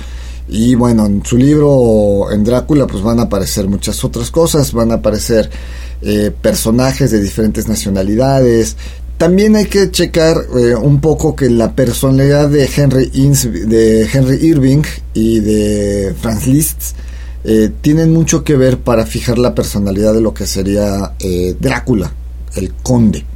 Y 0.48 0.74
bueno, 0.76 1.04
en 1.04 1.24
su 1.24 1.36
libro, 1.36 2.32
en 2.32 2.42
Drácula, 2.42 2.86
pues 2.86 3.02
van 3.02 3.20
a 3.20 3.24
aparecer 3.24 3.68
muchas 3.68 4.02
otras 4.02 4.30
cosas, 4.30 4.72
van 4.72 4.92
a 4.92 4.94
aparecer 4.94 5.50
eh, 6.02 6.32
personajes 6.40 7.10
de 7.10 7.20
diferentes 7.20 7.68
nacionalidades. 7.68 8.76
También 9.18 9.54
hay 9.54 9.66
que 9.66 9.90
checar 9.90 10.34
eh, 10.56 10.74
un 10.74 11.02
poco 11.02 11.36
que 11.36 11.50
la 11.50 11.74
personalidad 11.74 12.48
de 12.48 12.70
Henry, 12.74 13.10
Henry 13.12 14.38
Irving 14.40 14.82
y 15.12 15.40
de 15.40 16.14
Franz 16.18 16.46
Liszt 16.46 16.96
eh, 17.44 17.70
tienen 17.82 18.14
mucho 18.14 18.44
que 18.44 18.56
ver 18.56 18.78
para 18.78 19.04
fijar 19.04 19.38
la 19.38 19.54
personalidad 19.54 20.14
de 20.14 20.22
lo 20.22 20.32
que 20.32 20.46
sería 20.46 21.12
Drácula, 21.60 22.10
el 22.56 22.72
conde, 22.82 23.26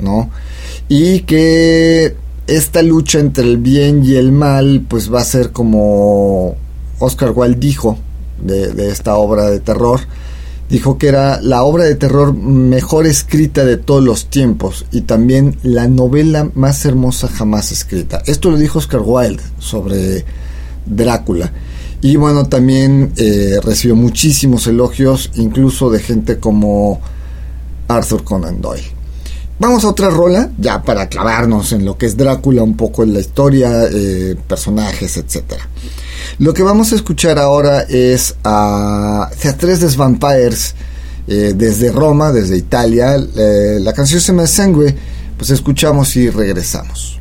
¿no? 0.00 0.30
Y 0.88 1.22
que 1.22 2.14
esta 2.46 2.82
lucha 2.82 3.18
entre 3.18 3.42
el 3.42 3.56
bien 3.56 4.04
y 4.04 4.14
el 4.14 4.30
mal, 4.30 4.86
pues 4.88 5.12
va 5.12 5.22
a 5.22 5.24
ser 5.24 5.50
como 5.50 6.54
Oscar 7.00 7.32
Wilde 7.34 7.58
dijo 7.58 7.98
de 8.40 8.90
esta 8.90 9.16
obra 9.16 9.50
de 9.50 9.58
terror, 9.58 10.00
dijo 10.68 10.98
que 10.98 11.08
era 11.08 11.40
la 11.40 11.62
obra 11.64 11.84
de 11.84 11.94
terror 11.94 12.34
mejor 12.34 13.06
escrita 13.06 13.64
de 13.64 13.76
todos 13.76 14.02
los 14.02 14.26
tiempos 14.26 14.86
y 14.90 15.02
también 15.02 15.58
la 15.62 15.86
novela 15.86 16.50
más 16.54 16.84
hermosa 16.84 17.28
jamás 17.28 17.72
escrita. 17.72 18.22
Esto 18.26 18.50
lo 18.50 18.56
dijo 18.56 18.78
Oscar 18.78 19.02
Wilde 19.04 19.42
sobre 19.58 20.24
Drácula. 20.86 21.52
Y 22.00 22.16
bueno, 22.16 22.46
también 22.46 23.12
eh, 23.16 23.60
recibió 23.62 23.94
muchísimos 23.94 24.66
elogios, 24.66 25.30
incluso 25.34 25.88
de 25.90 26.00
gente 26.00 26.38
como 26.38 27.00
Arthur 27.86 28.24
Conan 28.24 28.60
Doyle. 28.60 29.02
Vamos 29.60 29.84
a 29.84 29.90
otra 29.90 30.10
rola, 30.10 30.50
ya 30.58 30.82
para 30.82 31.08
clavarnos 31.08 31.70
en 31.72 31.84
lo 31.84 31.96
que 31.96 32.06
es 32.06 32.16
Drácula, 32.16 32.64
un 32.64 32.76
poco 32.76 33.04
en 33.04 33.14
la 33.14 33.20
historia, 33.20 33.84
eh, 33.92 34.34
personajes, 34.48 35.16
etcétera. 35.16 35.68
Lo 36.38 36.54
que 36.54 36.62
vamos 36.62 36.92
a 36.92 36.96
escuchar 36.96 37.38
ahora 37.38 37.82
es 37.82 38.34
a 38.44 39.30
Teatreses 39.40 39.96
Vampires 39.96 40.74
eh, 41.26 41.52
desde 41.54 41.92
Roma, 41.92 42.32
desde 42.32 42.56
Italia. 42.56 43.16
Eh, 43.16 43.78
la 43.80 43.92
canción 43.92 44.20
se 44.20 44.32
me 44.32 44.46
sangue, 44.46 44.96
pues 45.36 45.50
escuchamos 45.50 46.16
y 46.16 46.30
regresamos. 46.30 47.20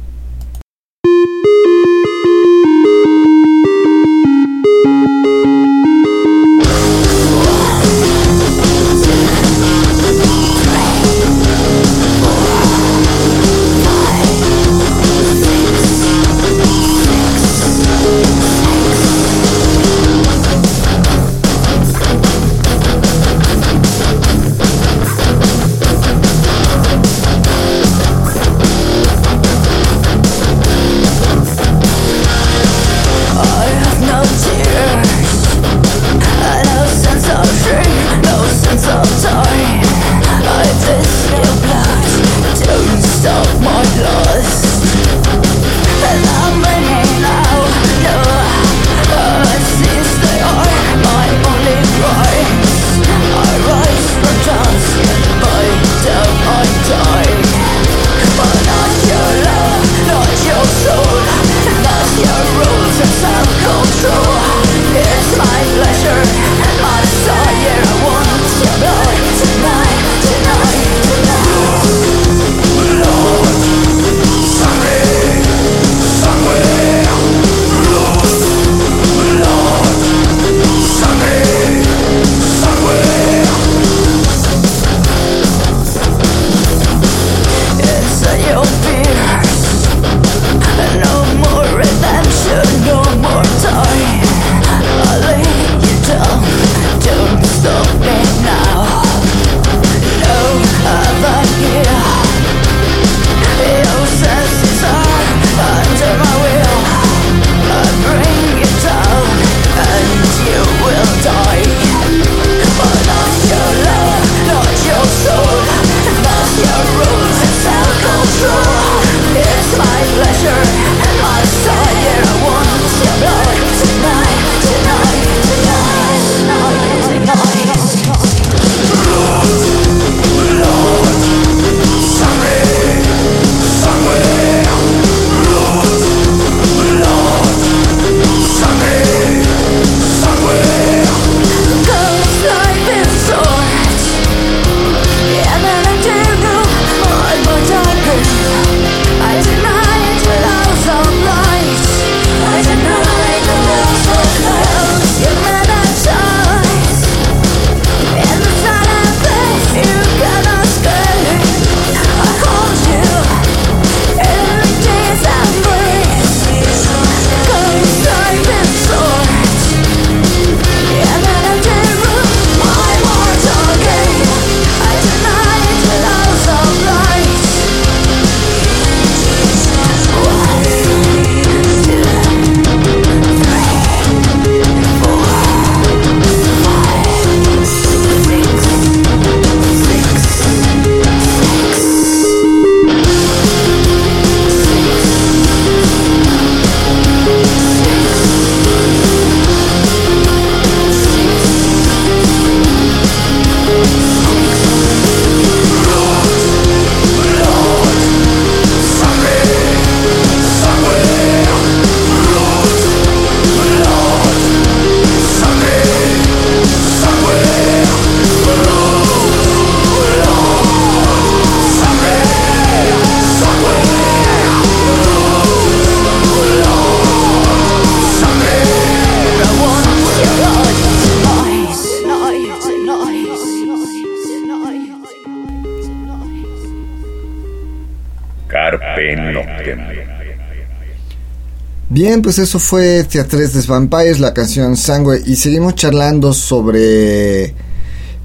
Bien, 242.12 242.22
pues 242.22 242.40
eso 242.40 242.60
fue 242.60 243.06
Theatres 243.06 243.54
des 243.54 243.68
Vampires, 243.68 244.20
la 244.20 244.34
canción 244.34 244.76
Sangue, 244.76 245.24
y 245.26 245.38
seguimos 245.38 245.76
charlando 245.76 246.34
sobre 246.34 247.56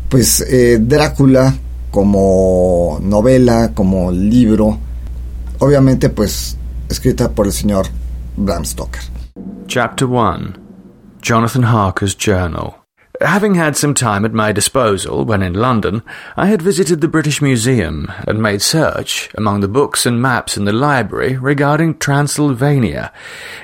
pues 0.09 0.40
eh, 0.40 0.79
Drácula 0.81 1.55
como 1.92 2.99
novela, 3.01 3.70
como 3.75 4.11
libro, 4.11 4.77
obviamente 5.61 6.09
pues 6.09 6.57
escrita 6.88 7.31
por 7.31 7.46
el 7.46 7.53
señor 7.53 7.87
Bram 8.37 8.64
Stoker. 8.64 9.03
Chapter 9.68 10.09
1 10.09 10.55
Jonathan 11.22 11.64
Harker's 11.64 12.16
Journal 12.18 12.86
Having 13.22 13.55
had 13.55 13.79
some 13.79 13.94
time 13.94 14.26
at 14.26 14.35
my 14.35 14.52
disposal 14.52 15.24
when 15.24 15.42
in 15.42 15.55
London, 15.55 16.02
I 16.37 16.46
had 16.46 16.61
visited 16.61 17.00
the 17.00 17.09
British 17.09 17.40
Museum 17.40 18.12
and 18.26 18.42
made 18.42 18.61
search 18.61 19.31
among 19.35 19.61
the 19.61 19.68
books 19.68 20.05
and 20.05 20.20
maps 20.20 20.59
in 20.59 20.66
the 20.66 20.72
library 20.72 21.38
regarding 21.38 21.96
Transylvania. 21.96 23.11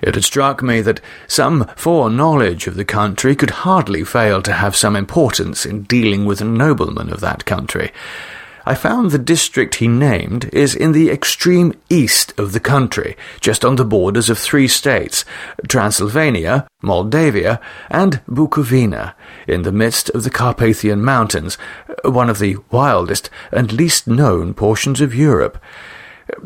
It 0.03 0.15
had 0.15 0.25
struck 0.25 0.63
me 0.63 0.81
that 0.83 1.03
some 1.27 1.67
foreknowledge 1.77 2.67
of 2.67 2.77
the 2.77 2.85
country 2.87 3.37
could 3.37 3.51
hardly 3.51 4.05
fail 4.05 4.41
to 4.41 4.55
have 4.55 4.75
some 4.75 4.97
importance 4.97 5.67
in 5.67 5.83
dealing 5.83 6.25
with 6.25 6.41
a 6.41 6.47
nobleman 6.47 7.11
of 7.11 7.21
that 7.21 7.45
country. 7.45 7.93
I 8.65 8.75
found 8.75 9.11
the 9.11 9.19
district 9.19 9.77
he 9.77 9.89
named 9.89 10.45
is 10.53 10.75
in 10.75 10.93
the 10.93 11.11
extreme 11.11 11.73
east 11.91 12.39
of 12.39 12.53
the 12.53 12.61
country, 12.61 13.17
just 13.41 13.65
on 13.65 13.77
the 13.77 13.85
borders 13.85 14.31
of 14.31 14.39
three 14.39 14.69
states 14.69 15.25
Transylvania, 15.69 16.69
Moldavia, 16.81 17.61
and 17.91 18.21
Bukovina, 18.29 19.15
in 19.49 19.63
the 19.63 19.73
midst 19.73 20.11
of 20.11 20.23
the 20.23 20.31
Carpathian 20.31 21.03
Mountains, 21.03 21.59
one 22.05 22.31
of 22.31 22.39
the 22.39 22.57
wildest 22.71 23.31
and 23.51 23.73
least 23.73 24.07
known 24.07 24.55
portions 24.55 25.01
of 25.01 25.15
Europe. 25.15 25.59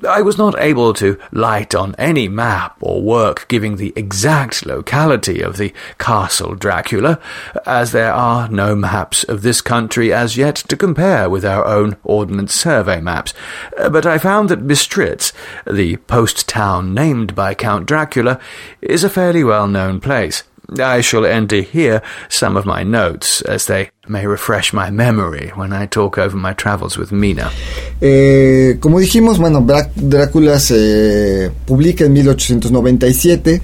I 0.08 0.22
was 0.22 0.38
not 0.38 0.58
able 0.58 0.92
to 0.94 1.18
light 1.32 1.74
on 1.74 1.94
any 1.96 2.28
map 2.28 2.76
or 2.80 3.02
work 3.02 3.46
giving 3.48 3.76
the 3.76 3.92
exact 3.96 4.66
locality 4.66 5.40
of 5.40 5.56
the 5.56 5.72
Castle 5.98 6.54
Dracula, 6.54 7.20
as 7.64 7.92
there 7.92 8.12
are 8.12 8.48
no 8.48 8.74
maps 8.74 9.24
of 9.24 9.42
this 9.42 9.60
country 9.60 10.12
as 10.12 10.36
yet 10.36 10.56
to 10.56 10.76
compare 10.76 11.28
with 11.28 11.44
our 11.44 11.64
own 11.64 11.96
Ordnance 12.04 12.54
Survey 12.54 13.00
maps. 13.00 13.34
Uh, 13.78 13.88
but 13.88 14.06
I 14.06 14.18
found 14.18 14.48
that 14.48 14.66
Bistritz, 14.66 15.32
the 15.66 15.96
post 15.96 16.48
town 16.48 16.94
named 16.94 17.34
by 17.34 17.54
Count 17.54 17.86
Dracula, 17.86 18.40
is 18.80 19.04
a 19.04 19.10
fairly 19.10 19.44
well 19.44 19.68
known 19.68 20.00
place. 20.00 20.42
I 20.78 21.00
shall 21.00 21.24
enter 21.24 21.62
here 21.62 22.02
some 22.28 22.56
of 22.56 22.66
my 22.66 22.82
notes, 22.82 23.40
as 23.42 23.66
they 23.66 23.90
may 24.08 24.26
refresh 24.26 24.72
my 24.72 24.90
memory 24.90 25.52
when 25.54 25.72
I 25.72 25.86
talk 25.86 26.18
over 26.18 26.36
my 26.36 26.54
travels 26.54 26.98
with 26.98 27.12
Mina. 27.12 27.50
Eh, 28.00 28.78
como 28.80 28.98
dijimos, 28.98 29.38
bueno, 29.38 29.64
Drácula 29.94 30.58
se 30.58 31.50
publica 31.66 32.04
en 32.04 32.12
1897. 32.12 33.62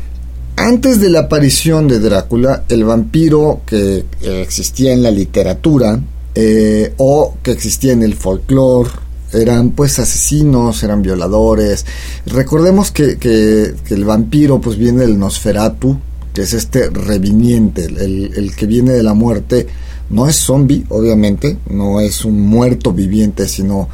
Antes 0.57 1.01
de 1.01 1.09
la 1.11 1.21
aparición 1.21 1.89
de 1.89 1.99
Drácula, 1.99 2.65
el 2.69 2.85
vampiro 2.85 3.63
que 3.67 4.05
existía 4.21 4.93
en 4.93 5.03
la 5.03 5.11
literatura 5.11 5.99
eh, 6.35 6.95
o 6.99 7.37
que 7.43 7.53
existía 7.53 7.93
en 7.93 8.03
el 8.03 8.15
folclore 8.15 8.91
eran 9.33 9.71
pues 9.71 9.99
asesinos, 9.99 10.83
eran 10.83 11.03
violadores. 11.03 11.87
Recordemos 12.27 12.91
que, 12.91 13.17
que, 13.17 13.75
que 13.87 13.95
el 13.95 14.05
vampiro 14.05 14.61
pues 14.61 14.77
viene 14.77 15.01
del 15.01 15.19
Nosferatu, 15.19 15.99
que 16.33 16.43
es 16.43 16.53
este 16.53 16.89
reviniente, 16.89 17.85
el, 17.85 18.53
que 18.57 18.67
viene 18.67 18.93
de 18.93 19.03
la 19.03 19.15
muerte, 19.15 19.67
no 20.11 20.29
es 20.29 20.37
zombie, 20.37 20.85
obviamente, 20.89 21.59
no 21.71 22.01
es 22.01 22.25
un 22.25 22.41
muerto 22.41 22.93
viviente, 22.93 23.49
sino 23.49 23.89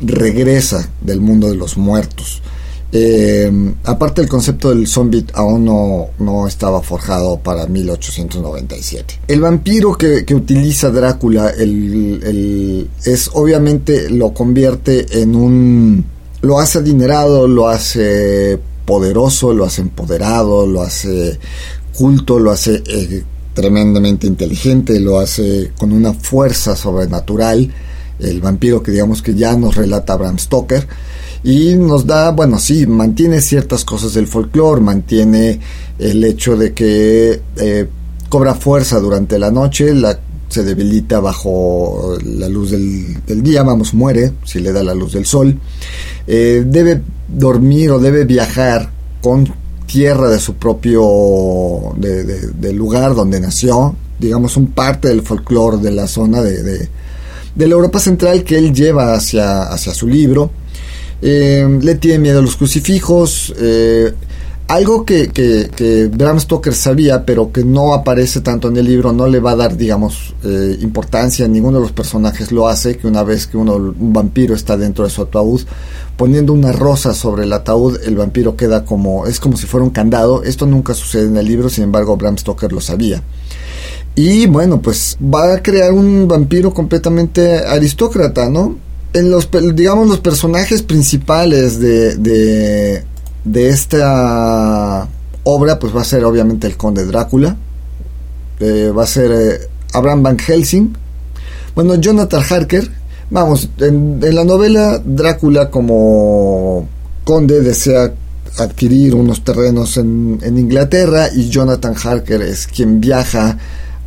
regresa 0.00 0.88
del 1.00 1.20
mundo 1.20 1.48
de 1.48 1.56
los 1.56 1.76
muertos. 1.76 2.42
Eh, 2.90 3.52
aparte 3.84 4.22
el 4.22 4.28
concepto 4.28 4.70
del 4.70 4.86
zombie 4.86 5.26
aún 5.34 5.66
no, 5.66 6.06
no, 6.18 6.46
estaba 6.46 6.82
forjado 6.82 7.38
para 7.38 7.66
1897. 7.66 9.20
El 9.28 9.42
vampiro 9.42 9.92
que, 9.98 10.24
utiliza 10.34 10.90
Drácula 10.90 11.50
el, 11.50 12.88
es 13.04 13.30
obviamente 13.34 14.08
lo 14.08 14.32
convierte 14.32 15.20
en 15.20 15.36
un... 15.36 16.04
lo 16.40 16.60
hace 16.60 16.78
adinerado, 16.78 17.46
lo 17.46 17.68
hace 17.68 18.58
poderoso, 18.88 19.52
lo 19.52 19.66
hace 19.66 19.82
empoderado, 19.82 20.66
lo 20.66 20.80
hace 20.80 21.38
culto, 21.94 22.38
lo 22.38 22.50
hace 22.50 22.82
eh, 22.86 23.22
tremendamente 23.52 24.26
inteligente, 24.26 24.98
lo 24.98 25.18
hace 25.18 25.72
con 25.78 25.92
una 25.92 26.14
fuerza 26.14 26.74
sobrenatural, 26.74 27.70
el 28.18 28.40
vampiro 28.40 28.82
que 28.82 28.92
digamos 28.92 29.20
que 29.20 29.34
ya 29.34 29.54
nos 29.54 29.74
relata 29.76 30.16
Bram 30.16 30.38
Stoker, 30.38 30.88
y 31.44 31.74
nos 31.74 32.06
da, 32.06 32.30
bueno, 32.30 32.58
sí, 32.58 32.86
mantiene 32.86 33.42
ciertas 33.42 33.84
cosas 33.84 34.14
del 34.14 34.26
folclore, 34.26 34.80
mantiene 34.80 35.60
el 35.98 36.24
hecho 36.24 36.56
de 36.56 36.72
que 36.72 37.42
eh, 37.56 37.88
cobra 38.30 38.54
fuerza 38.54 39.00
durante 39.00 39.38
la 39.38 39.50
noche, 39.50 39.94
la, 39.94 40.18
se 40.48 40.64
debilita 40.64 41.20
bajo 41.20 42.16
la 42.24 42.48
luz 42.48 42.70
del, 42.70 43.42
día, 43.42 43.62
vamos, 43.62 43.94
muere 43.94 44.32
si 44.44 44.60
le 44.60 44.72
da 44.72 44.82
la 44.82 44.94
luz 44.94 45.12
del 45.12 45.26
sol, 45.26 45.58
eh, 46.26 46.64
debe 46.66 47.02
dormir 47.28 47.90
o 47.90 47.98
debe 47.98 48.24
viajar 48.24 48.90
con 49.20 49.52
tierra 49.86 50.28
de 50.30 50.38
su 50.38 50.54
propio 50.54 51.92
de, 51.96 52.72
lugar 52.72 53.14
donde 53.14 53.40
nació, 53.40 53.96
digamos 54.18 54.56
un 54.56 54.68
parte 54.68 55.08
del 55.08 55.22
folclore 55.22 55.78
de 55.78 55.90
la 55.90 56.06
zona 56.06 56.42
de, 56.42 56.62
de, 56.62 57.66
la 57.66 57.74
Europa 57.74 57.98
Central 57.98 58.44
que 58.44 58.56
él 58.56 58.72
lleva 58.72 59.14
hacia, 59.14 59.62
hacia 59.62 59.92
su 59.92 60.06
libro. 60.06 60.50
Eh, 61.20 61.78
le 61.82 61.96
tiene 61.96 62.20
miedo 62.20 62.38
a 62.38 62.42
los 62.42 62.56
crucifijos, 62.56 63.52
eh, 63.58 64.12
algo 64.68 65.06
que, 65.06 65.28
que, 65.28 66.10
Bram 66.12 66.38
Stoker 66.38 66.74
sabía, 66.74 67.24
pero 67.24 67.50
que 67.50 67.64
no 67.64 67.94
aparece 67.94 68.42
tanto 68.42 68.68
en 68.68 68.76
el 68.76 68.84
libro, 68.84 69.14
no 69.14 69.26
le 69.26 69.40
va 69.40 69.52
a 69.52 69.56
dar, 69.56 69.76
digamos, 69.78 70.34
eh, 70.44 70.76
importancia, 70.82 71.48
ninguno 71.48 71.78
de 71.78 71.84
los 71.84 71.92
personajes 71.92 72.52
lo 72.52 72.68
hace, 72.68 72.98
que 72.98 73.06
una 73.06 73.22
vez 73.22 73.46
que 73.46 73.56
uno, 73.56 73.76
un 73.76 74.12
vampiro 74.12 74.54
está 74.54 74.76
dentro 74.76 75.04
de 75.04 75.10
su 75.10 75.22
ataúd, 75.22 75.62
poniendo 76.18 76.52
una 76.52 76.72
rosa 76.72 77.14
sobre 77.14 77.44
el 77.44 77.52
ataúd, 77.54 77.98
el 78.04 78.16
vampiro 78.16 78.56
queda 78.56 78.84
como, 78.84 79.26
es 79.26 79.40
como 79.40 79.56
si 79.56 79.66
fuera 79.66 79.84
un 79.84 79.90
candado. 79.90 80.42
Esto 80.42 80.66
nunca 80.66 80.92
sucede 80.92 81.28
en 81.28 81.38
el 81.38 81.46
libro, 81.46 81.70
sin 81.70 81.84
embargo, 81.84 82.18
Bram 82.18 82.36
Stoker 82.36 82.70
lo 82.70 82.82
sabía. 82.82 83.22
Y 84.14 84.46
bueno, 84.46 84.82
pues 84.82 85.16
va 85.22 85.54
a 85.54 85.62
crear 85.62 85.92
un 85.92 86.28
vampiro 86.28 86.74
completamente 86.74 87.64
aristócrata, 87.64 88.50
¿no? 88.50 88.76
En 89.14 89.30
los, 89.30 89.48
digamos, 89.74 90.08
los 90.08 90.20
personajes 90.20 90.82
principales 90.82 91.80
de 91.80 92.16
de 92.16 93.04
esta 93.56 95.08
obra 95.44 95.78
pues 95.78 95.94
va 95.94 96.02
a 96.02 96.04
ser 96.04 96.24
obviamente 96.24 96.66
el 96.66 96.76
conde 96.76 97.04
Drácula, 97.04 97.56
eh, 98.60 98.92
va 98.96 99.04
a 99.04 99.06
ser 99.06 99.30
eh, 99.32 99.68
Abraham 99.92 100.22
Van 100.22 100.38
Helsing, 100.38 100.94
bueno, 101.74 101.94
Jonathan 101.94 102.42
Harker, 102.48 102.90
vamos, 103.30 103.68
en, 103.78 104.20
la 104.20 104.44
novela 104.44 105.00
Drácula 105.04 105.70
como 105.70 106.88
conde 107.24 107.60
desea 107.60 108.12
adquirir 108.58 109.14
unos 109.14 109.44
terrenos 109.44 109.96
en, 109.96 110.38
en, 110.42 110.58
Inglaterra 110.58 111.28
y 111.32 111.48
Jonathan 111.48 111.94
Harker 112.02 112.42
es 112.42 112.66
quien 112.66 113.00
viaja 113.00 113.56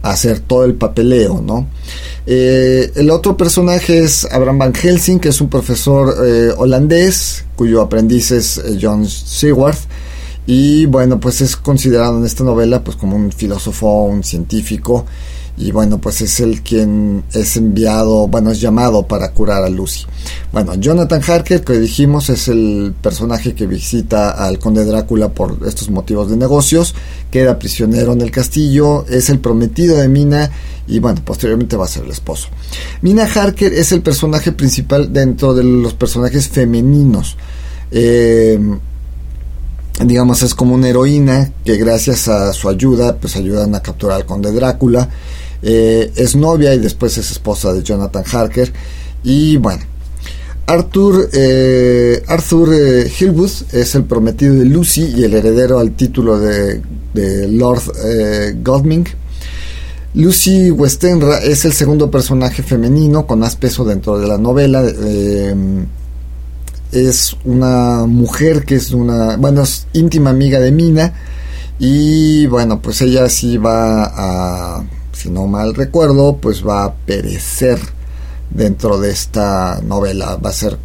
hacer 0.02 0.40
todo 0.40 0.66
el 0.66 0.76
papeleo, 0.76 1.42
¿no? 1.42 1.68
Eh, 2.26 2.92
el 2.96 3.10
otro 3.10 3.38
personaje 3.38 4.00
es 4.00 4.26
Abraham 4.32 4.60
Van 4.60 4.74
Helsing, 4.74 5.20
que 5.20 5.30
es 5.30 5.42
un 5.42 5.50
profesor 5.50 6.16
eh, 6.26 6.52
holandés, 6.56 7.46
cuyo 7.56 7.82
aprendiz 7.82 8.32
es 8.32 8.58
eh, 8.58 8.78
John 8.82 9.08
Seaworth. 9.08 9.80
Y 10.48 10.86
bueno, 10.88 11.20
pues 11.20 11.42
es 11.42 11.56
considerado 11.56 12.18
en 12.18 12.26
esta 12.26 12.44
novela 12.44 12.84
pues 12.84 12.98
como 12.98 13.16
un 13.16 13.32
filósofo, 13.32 14.06
un 14.06 14.24
científico 14.24 15.06
y 15.58 15.72
bueno, 15.72 16.00
pues 16.00 16.22
es 16.22 16.40
el 16.40 16.62
quien 16.62 17.24
es 17.34 17.58
enviado, 17.58 18.28
bueno, 18.28 18.52
es 18.52 18.62
llamado 18.62 19.08
para 19.08 19.32
curar 19.32 19.64
a 19.64 19.70
Lucy. 19.70 20.06
Bueno, 20.52 20.76
Jonathan 20.76 21.22
Harker, 21.26 21.64
que 21.64 21.74
dijimos, 21.74 22.30
es 22.30 22.48
el 22.48 22.94
personaje 23.02 23.54
que 23.54 23.68
visita 23.68 24.32
al 24.32 24.60
conde 24.60 24.86
Drácula 24.86 25.30
por 25.30 25.60
estos 25.66 25.90
motivos 25.90 26.30
de 26.30 26.38
negocios, 26.38 26.96
queda 27.30 27.60
prisionero 27.60 28.14
en 28.14 28.22
el 28.22 28.32
castillo, 28.32 29.06
es 29.08 29.30
el 29.30 29.40
prometido 29.40 29.98
de 29.98 30.08
Mina 30.08 30.52
y 30.88 31.00
bueno, 31.00 31.22
posteriormente 31.24 31.78
va 31.78 31.86
a 31.86 31.90
ser 31.90 32.06
el 32.06 32.12
esposo. 32.12 32.48
Mina 33.02 33.24
Harker 33.24 33.74
es 33.74 33.92
el 33.92 34.02
personaje 34.02 34.52
principal 34.52 35.14
dentro 35.14 35.54
de 35.54 35.64
los 35.64 35.94
personajes 35.94 36.48
femeninos. 36.48 37.38
Eh, 37.92 38.60
digamos 40.00 40.42
es 40.44 40.56
como 40.56 40.76
una 40.76 40.90
heroína 40.90 41.52
que 41.66 41.78
gracias 41.78 42.28
a 42.28 42.54
su 42.54 42.70
ayuda 42.70 43.18
pues 43.18 43.36
ayudan 43.36 43.76
a 43.76 43.82
capturar 43.82 44.18
al 44.18 44.26
conde 44.26 44.52
Drácula. 44.52 45.10
Eh, 45.62 46.12
es 46.16 46.36
novia 46.36 46.74
y 46.74 46.80
después 46.80 47.18
es 47.18 47.30
esposa 47.32 47.74
de 47.74 47.84
Jonathan 47.84 48.24
Harker. 48.32 48.72
Y 49.24 49.58
bueno 49.58 49.84
Arthur 50.66 51.30
eh, 51.34 52.24
Arthur 52.28 52.70
eh, 52.74 53.12
es 53.72 53.96
el 53.96 54.04
prometido 54.06 54.56
de 54.56 54.66
Lucy 54.66 55.14
y 55.18 55.24
el 55.24 55.34
heredero 55.34 55.80
al 55.80 55.92
título 55.92 56.40
de, 56.40 56.82
Lord 57.50 57.84
Godming. 58.64 59.06
Lucy 60.14 60.72
Westenra 60.72 61.38
es 61.38 61.64
el 61.64 61.72
segundo 61.72 62.12
personaje 62.12 62.64
femenino 62.64 63.26
con 63.26 63.40
más 63.40 63.56
peso 63.56 63.86
dentro 63.86 64.20
de 64.20 64.28
la 64.28 64.38
novela 64.38 64.84
es 66.92 67.36
una 67.46 68.06
mujer 68.06 68.66
que 68.66 68.76
es 68.76 68.92
una, 68.92 69.38
bueno, 69.38 69.64
es 69.64 69.88
íntima 69.94 70.30
amiga 70.30 70.60
de 70.60 70.72
Mina 70.72 71.14
y 71.80 72.46
bueno, 72.48 72.82
pues 72.82 73.02
ella 73.02 73.28
sí 73.30 73.58
va 73.58 74.04
a, 74.04 74.84
si 75.14 75.30
no 75.30 75.48
mal 75.48 75.74
recuerdo, 75.74 76.38
pues 76.38 76.66
va 76.66 76.84
a 76.86 76.94
perecer 76.94 77.80
dentro 78.50 79.00
de 79.00 79.12
esta 79.12 79.82
novela, 79.82 80.36
va 80.36 80.50
a 80.50 80.54
ser 80.54 80.78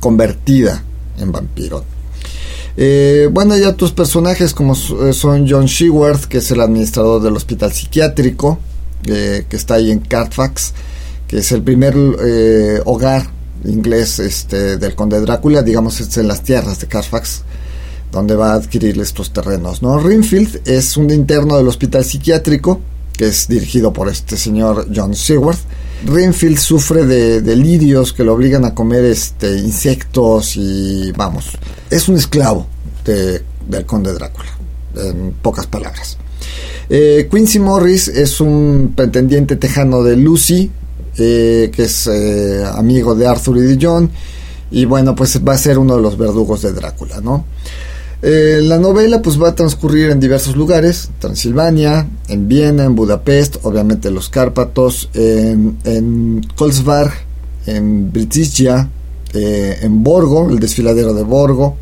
convertida 0.00 0.82
en 1.18 1.32
vampiro. 1.32 1.84
Eh, 2.76 3.28
bueno, 3.32 3.56
ya 3.56 3.72
tus 3.72 3.92
personajes 3.92 4.52
como 4.52 4.74
eh, 4.74 5.12
son 5.12 5.48
John 5.48 5.64
Sheworth, 5.64 6.26
que 6.26 6.38
es 6.38 6.50
el 6.50 6.60
administrador 6.60 7.22
del 7.22 7.36
hospital 7.36 7.72
psiquiátrico, 7.72 8.58
eh, 9.06 9.46
que 9.48 9.56
está 9.56 9.74
ahí 9.74 9.90
en 9.90 10.00
Carfax, 10.00 10.74
que 11.26 11.38
es 11.38 11.52
el 11.52 11.62
primer 11.62 11.96
hogar 12.84 13.35
inglés 13.64 14.18
este, 14.18 14.76
del 14.76 14.94
conde 14.94 15.20
Drácula, 15.20 15.62
digamos, 15.62 16.00
es 16.00 16.16
en 16.18 16.28
las 16.28 16.42
tierras 16.42 16.80
de 16.80 16.86
Carfax, 16.86 17.42
donde 18.12 18.34
va 18.34 18.52
a 18.52 18.54
adquirir 18.54 19.00
estos 19.00 19.32
terrenos. 19.32 19.82
¿no? 19.82 19.98
Rinfield 19.98 20.62
es 20.66 20.96
un 20.96 21.10
interno 21.10 21.56
del 21.56 21.68
hospital 21.68 22.04
psiquiátrico, 22.04 22.80
que 23.16 23.28
es 23.28 23.48
dirigido 23.48 23.92
por 23.92 24.08
este 24.08 24.36
señor 24.36 24.88
John 24.94 25.14
Seaworth. 25.14 25.60
Rinfield 26.04 26.58
sufre 26.58 27.06
de 27.06 27.40
delirios 27.40 28.12
que 28.12 28.24
lo 28.24 28.34
obligan 28.34 28.64
a 28.64 28.74
comer 28.74 29.04
este, 29.04 29.58
insectos 29.58 30.56
y 30.56 31.10
vamos, 31.12 31.50
es 31.90 32.08
un 32.08 32.16
esclavo 32.16 32.66
del 33.04 33.86
conde 33.86 34.12
Drácula, 34.12 34.50
en 34.96 35.32
pocas 35.40 35.66
palabras. 35.66 36.18
Eh, 36.88 37.28
Quincy 37.30 37.58
Morris 37.58 38.08
es 38.08 38.40
un 38.40 38.92
pretendiente 38.94 39.56
tejano 39.56 40.02
de 40.02 40.16
Lucy, 40.16 40.70
eh, 41.18 41.70
que 41.74 41.84
es 41.84 42.06
eh, 42.08 42.62
amigo 42.74 43.14
de 43.14 43.26
Arthur 43.26 43.56
y 43.56 43.62
de 43.62 43.78
John, 43.80 44.10
y 44.70 44.84
bueno, 44.84 45.14
pues 45.14 45.40
va 45.42 45.54
a 45.54 45.58
ser 45.58 45.78
uno 45.78 45.96
de 45.96 46.02
los 46.02 46.18
verdugos 46.18 46.60
de 46.60 46.72
Drácula, 46.72 47.22
¿no? 47.22 47.46
Eh, 48.20 48.60
la 48.62 48.78
novela 48.78 49.22
pues 49.22 49.40
va 49.40 49.50
a 49.50 49.54
transcurrir 49.54 50.10
en 50.10 50.20
diversos 50.20 50.56
lugares, 50.56 51.10
Transilvania, 51.18 52.06
en 52.28 52.48
Viena, 52.48 52.84
en 52.84 52.94
Budapest, 52.94 53.56
obviamente 53.62 54.10
los 54.10 54.28
Cárpatos, 54.28 55.08
en, 55.14 55.78
en 55.84 56.46
en 57.66 58.12
Britishia, 58.12 58.90
en 59.32 60.02
Borgo, 60.02 60.50
el 60.50 60.58
desfiladero 60.58 61.14
de 61.14 61.22
Borgo, 61.22 61.76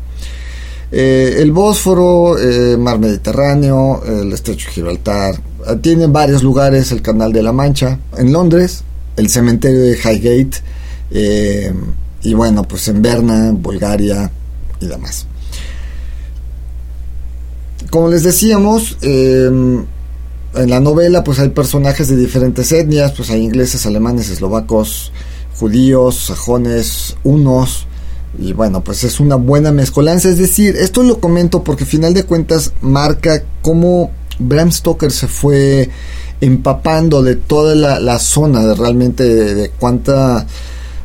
el 0.91 1.51
Bósforo, 1.51 2.35
Mar 2.79 2.99
Mediterráneo, 2.99 4.01
el 4.05 4.31
Estrecho 4.33 4.67
de 4.67 4.73
Gibraltar, 4.73 5.41
tiene 5.81 6.07
varios 6.07 6.43
lugares, 6.43 6.91
el 6.91 7.01
Canal 7.01 7.33
de 7.33 7.43
la 7.43 7.51
Mancha, 7.51 7.99
en 8.17 8.31
Londres, 8.31 8.83
el 9.15 9.29
cementerio 9.29 9.81
de 9.81 9.97
Highgate 9.97 10.57
eh, 11.11 11.73
y 12.21 12.33
bueno, 12.33 12.63
pues 12.63 12.87
en 12.87 13.01
Berna, 13.01 13.51
Bulgaria 13.53 14.31
y 14.79 14.87
demás. 14.87 15.27
Como 17.89 18.09
les 18.09 18.23
decíamos, 18.23 18.97
em, 19.01 19.85
en 20.55 20.69
la 20.69 20.79
novela 20.79 21.23
pues 21.23 21.39
hay 21.39 21.49
personajes 21.49 22.07
de 22.07 22.15
diferentes 22.15 22.71
etnias, 22.71 23.11
pues 23.11 23.29
hay 23.29 23.43
ingleses, 23.43 23.85
alemanes, 23.85 24.29
eslovacos, 24.29 25.11
judíos, 25.57 26.25
sajones, 26.25 27.15
unos, 27.23 27.87
y 28.37 28.53
bueno, 28.53 28.83
pues 28.83 29.03
es 29.03 29.19
una 29.19 29.35
buena 29.35 29.71
mezcolanza. 29.71 30.29
Es 30.29 30.37
decir, 30.37 30.75
esto 30.75 31.03
lo 31.03 31.19
comento 31.19 31.63
porque 31.63 31.85
final 31.85 32.13
de 32.13 32.23
cuentas 32.23 32.73
marca 32.81 33.43
cómo 33.61 34.11
Bram 34.39 34.71
Stoker 34.71 35.11
se 35.11 35.27
fue 35.27 35.89
empapando 36.41 37.23
de 37.23 37.35
toda 37.35 37.75
la, 37.75 38.19
zona, 38.19 38.65
de 38.65 38.75
realmente 38.75 39.23
de, 39.23 39.69
cuánta... 39.69 40.45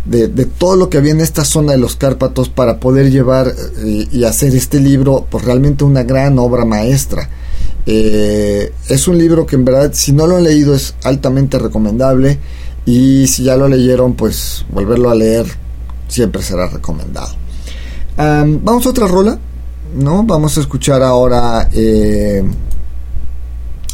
De, 0.05 0.29
todo 0.47 0.77
lo 0.77 0.89
que 0.89 0.99
había 0.99 1.13
en 1.13 1.21
esta 1.21 1.45
zona 1.45 1.73
de 1.73 1.79
los 1.79 1.95
Cárpatos 1.95 2.49
para 2.49 2.81
poder 2.81 3.11
llevar 3.11 3.49
eh, 3.49 4.09
y 4.11 4.25
hacer 4.25 4.55
este 4.57 4.81
libro, 4.81 5.27
pues 5.31 5.45
realmente 5.45 5.85
una 5.85 6.03
gran 6.03 6.39
obra 6.39 6.65
maestra. 6.65 7.29
Eh, 7.87 8.73
es 8.89 9.09
un 9.09 9.19
libro 9.19 9.47
que 9.47 9.57
en 9.57 9.65
verdad, 9.65 9.91
si 9.93 10.13
no 10.13 10.27
lo 10.27 10.37
han 10.37 10.45
leído, 10.45 10.75
es 10.75 10.95
altamente 11.05 11.59
recomendable 11.59 12.39
y 12.87 13.27
si 13.27 13.45
ya 13.45 13.57
lo 13.57 13.69
leyeron, 13.69 14.15
pues 14.15 14.65
volverlo 14.71 15.11
a 15.11 15.15
leer 15.15 15.47
siempre 16.11 16.43
será 16.43 16.67
recomendado. 16.67 17.29
vamos 18.17 18.87
a 18.87 18.91
otra 18.91 19.07
rola, 19.07 19.39
¿no? 19.95 20.25
Vamos 20.25 20.57
a 20.59 20.61
escuchar 20.61 21.03
ahora 21.03 21.69
eh, 21.73 22.43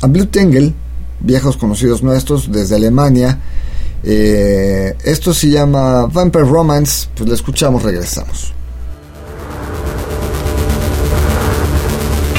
a 0.03 0.07
Blue 0.07 0.27
Tangle 0.27 0.72
viejos 1.21 1.57
conocidos 1.57 2.03
nuestros 2.03 2.51
desde 2.51 2.77
Alemania. 2.77 3.39
Eh, 4.03 4.97
esto 5.05 5.35
se 5.35 5.51
llama 5.51 6.07
Vampire 6.07 6.45
Romance, 6.45 7.09
pues 7.17 7.29
lo 7.29 7.35
escuchamos, 7.35 7.83
regresamos. 7.83 8.53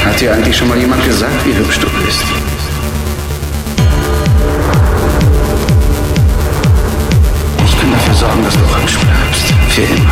Hat 0.05 0.21
dir 0.21 0.31
eigentlich 0.31 0.55
schon 0.55 0.69
mal 0.69 0.77
jemand 0.77 1.03
gesagt, 1.03 1.45
wie 1.45 1.53
hübsch 1.53 1.79
du 1.79 1.87
bist? 2.05 2.23
Ich 7.65 7.79
kann 7.79 7.91
dafür 7.91 8.13
sorgen, 8.13 8.43
dass 8.43 8.53
du 8.53 8.59
hübsch 8.59 8.97
bleibst. 8.99 9.53
Für 9.69 9.81
immer. 9.81 10.06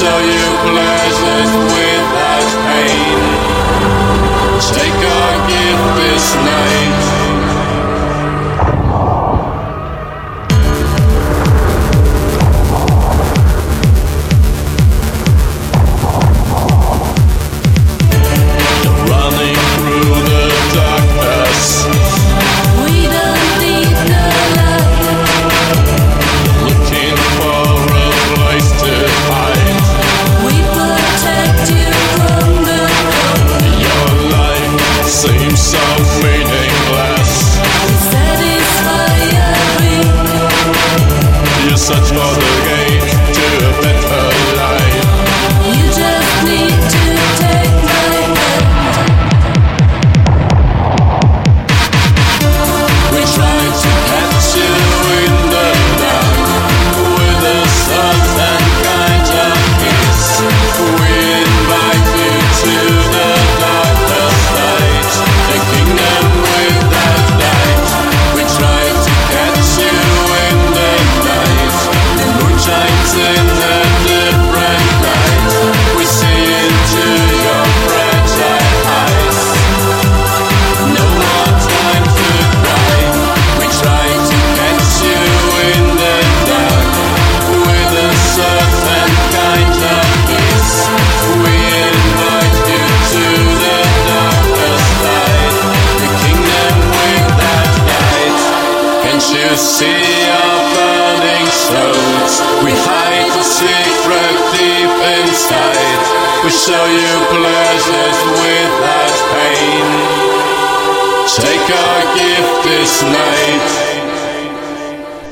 show 0.00 0.18
you 0.18 0.46
pleasures 0.64 1.52
without 1.76 2.50
pain. 2.64 3.20
Take 4.72 5.00
our 5.04 5.36
gift 5.46 5.84
this 6.00 6.34
night. 6.36 7.19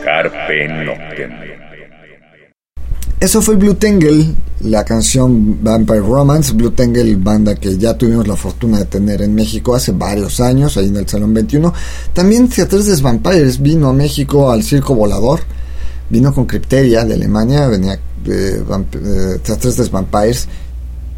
Carpe 0.04 0.68
Noctem. 0.68 1.30
Eso 3.20 3.42
fue 3.42 3.56
Blue 3.56 3.74
Tangle, 3.74 4.34
la 4.60 4.84
canción 4.84 5.62
Vampire 5.62 6.00
Romance. 6.00 6.52
Blue 6.52 6.70
Tangle, 6.70 7.16
banda 7.16 7.54
que 7.56 7.76
ya 7.76 7.94
tuvimos 7.94 8.28
la 8.28 8.36
fortuna 8.36 8.78
de 8.78 8.84
tener 8.84 9.22
en 9.22 9.34
México 9.34 9.74
hace 9.74 9.92
varios 9.92 10.40
años, 10.40 10.76
ahí 10.76 10.86
en 10.86 10.96
el 10.96 11.08
Salón 11.08 11.34
21. 11.34 11.74
También 12.12 12.48
Theatres 12.48 13.02
Vampires 13.02 13.60
vino 13.60 13.88
a 13.88 13.92
México 13.92 14.50
al 14.50 14.62
Circo 14.62 14.94
Volador. 14.94 15.40
Vino 16.10 16.32
con 16.32 16.46
Crypteria 16.46 17.04
de 17.04 17.14
Alemania, 17.14 17.66
venía 17.66 17.94
eh, 17.94 18.62
eh, 18.64 19.38
Theatres 19.42 19.90
Vampires. 19.90 20.48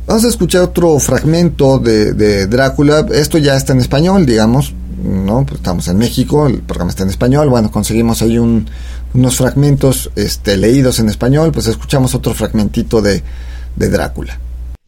Vamos 0.06 0.24
a 0.24 0.28
escuchar 0.28 0.62
otro 0.62 0.98
fragmento 0.98 1.78
de 1.78 2.46
Drácula. 2.46 3.06
Esto 3.12 3.38
ya 3.38 3.56
está 3.56 3.72
en 3.72 3.80
español, 3.80 4.26
digamos. 4.26 4.74
No, 5.02 5.44
pues 5.46 5.60
estamos 5.60 5.88
en 5.88 5.98
México, 5.98 6.46
el 6.46 6.60
programa 6.60 6.90
está 6.90 7.04
en 7.04 7.10
español. 7.10 7.48
Bueno, 7.48 7.70
conseguimos 7.70 8.20
ahí 8.22 8.38
un, 8.38 8.68
unos 9.14 9.36
fragmentos 9.36 10.10
este, 10.14 10.56
leídos 10.56 10.98
en 10.98 11.08
español. 11.08 11.52
Pues 11.52 11.66
escuchamos 11.66 12.14
otro 12.14 12.34
fragmentito 12.34 13.00
de, 13.00 13.22
de 13.76 13.88
Drácula. 13.88 14.38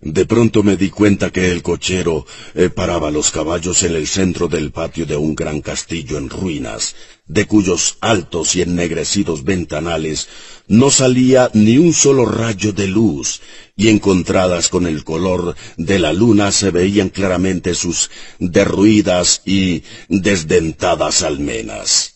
De 0.04 0.26
pronto 0.26 0.64
me 0.64 0.76
di 0.76 0.90
cuenta 0.90 1.30
que 1.30 1.52
el 1.52 1.62
cochero 1.62 2.26
eh, 2.54 2.70
paraba 2.70 3.12
los 3.12 3.30
caballos 3.30 3.84
en 3.84 3.94
el 3.94 4.08
centro 4.08 4.48
del 4.48 4.72
patio 4.72 5.06
de 5.06 5.16
un 5.16 5.36
gran 5.36 5.60
castillo 5.60 6.18
en 6.18 6.28
ruinas, 6.28 6.96
de 7.32 7.46
cuyos 7.46 7.96
altos 8.00 8.54
y 8.56 8.60
ennegrecidos 8.60 9.42
ventanales 9.42 10.28
no 10.68 10.90
salía 10.90 11.50
ni 11.54 11.78
un 11.78 11.94
solo 11.94 12.26
rayo 12.26 12.72
de 12.72 12.86
luz, 12.88 13.40
y 13.74 13.88
encontradas 13.88 14.68
con 14.68 14.86
el 14.86 15.02
color 15.02 15.56
de 15.78 15.98
la 15.98 16.12
luna 16.12 16.52
se 16.52 16.70
veían 16.70 17.08
claramente 17.08 17.74
sus 17.74 18.10
derruidas 18.38 19.40
y 19.46 19.82
desdentadas 20.08 21.22
almenas. 21.22 22.14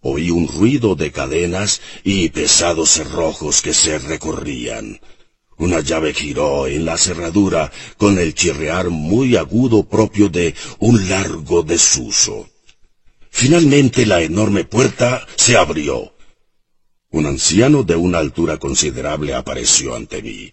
Oí 0.00 0.30
un 0.30 0.46
ruido 0.48 0.96
de 0.96 1.12
cadenas 1.12 1.80
y 2.04 2.28
pesados 2.28 2.90
cerrojos 2.90 3.62
que 3.62 3.72
se 3.72 3.98
recorrían. 3.98 5.00
Una 5.56 5.80
llave 5.80 6.12
giró 6.12 6.66
en 6.66 6.84
la 6.84 6.98
cerradura 6.98 7.72
con 7.96 8.18
el 8.18 8.34
chirrear 8.34 8.90
muy 8.90 9.36
agudo 9.36 9.84
propio 9.84 10.28
de 10.28 10.54
un 10.78 11.08
largo 11.08 11.62
desuso. 11.62 12.51
Finalmente 13.34 14.06
la 14.06 14.20
enorme 14.22 14.64
puerta 14.64 15.26
se 15.36 15.56
abrió. 15.56 16.12
Un 17.10 17.26
anciano 17.26 17.82
de 17.82 17.96
una 17.96 18.18
altura 18.18 18.58
considerable 18.58 19.34
apareció 19.34 19.96
ante 19.96 20.22
mí. 20.22 20.52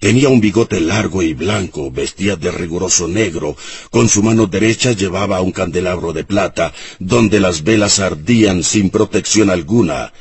Tenía 0.00 0.28
un 0.30 0.40
bigote 0.40 0.80
largo 0.80 1.22
y 1.22 1.34
blanco, 1.34 1.90
vestía 1.90 2.34
de 2.34 2.50
riguroso 2.50 3.06
negro, 3.06 3.54
con 3.90 4.08
su 4.08 4.22
mano 4.22 4.46
derecha 4.46 4.92
llevaba 4.92 5.40
un 5.40 5.52
candelabro 5.52 6.12
de 6.12 6.24
plata, 6.24 6.72
donde 6.98 7.38
las 7.38 7.62
velas 7.62 8.00
ardían 8.00 8.64
sin 8.64 8.90
protección 8.90 9.50
alguna. 9.50 10.12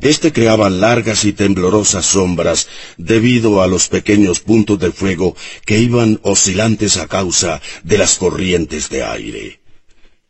Este 0.00 0.32
creaba 0.32 0.70
largas 0.70 1.24
y 1.24 1.32
temblorosas 1.32 2.06
sombras 2.06 2.68
debido 2.96 3.60
a 3.60 3.66
los 3.66 3.88
pequeños 3.88 4.40
puntos 4.40 4.78
de 4.78 4.92
fuego 4.92 5.36
que 5.66 5.78
iban 5.80 6.20
oscilantes 6.22 6.96
a 6.96 7.06
causa 7.06 7.60
de 7.82 7.98
las 7.98 8.16
corrientes 8.18 8.88
de 8.88 9.04
aire. 9.04 9.63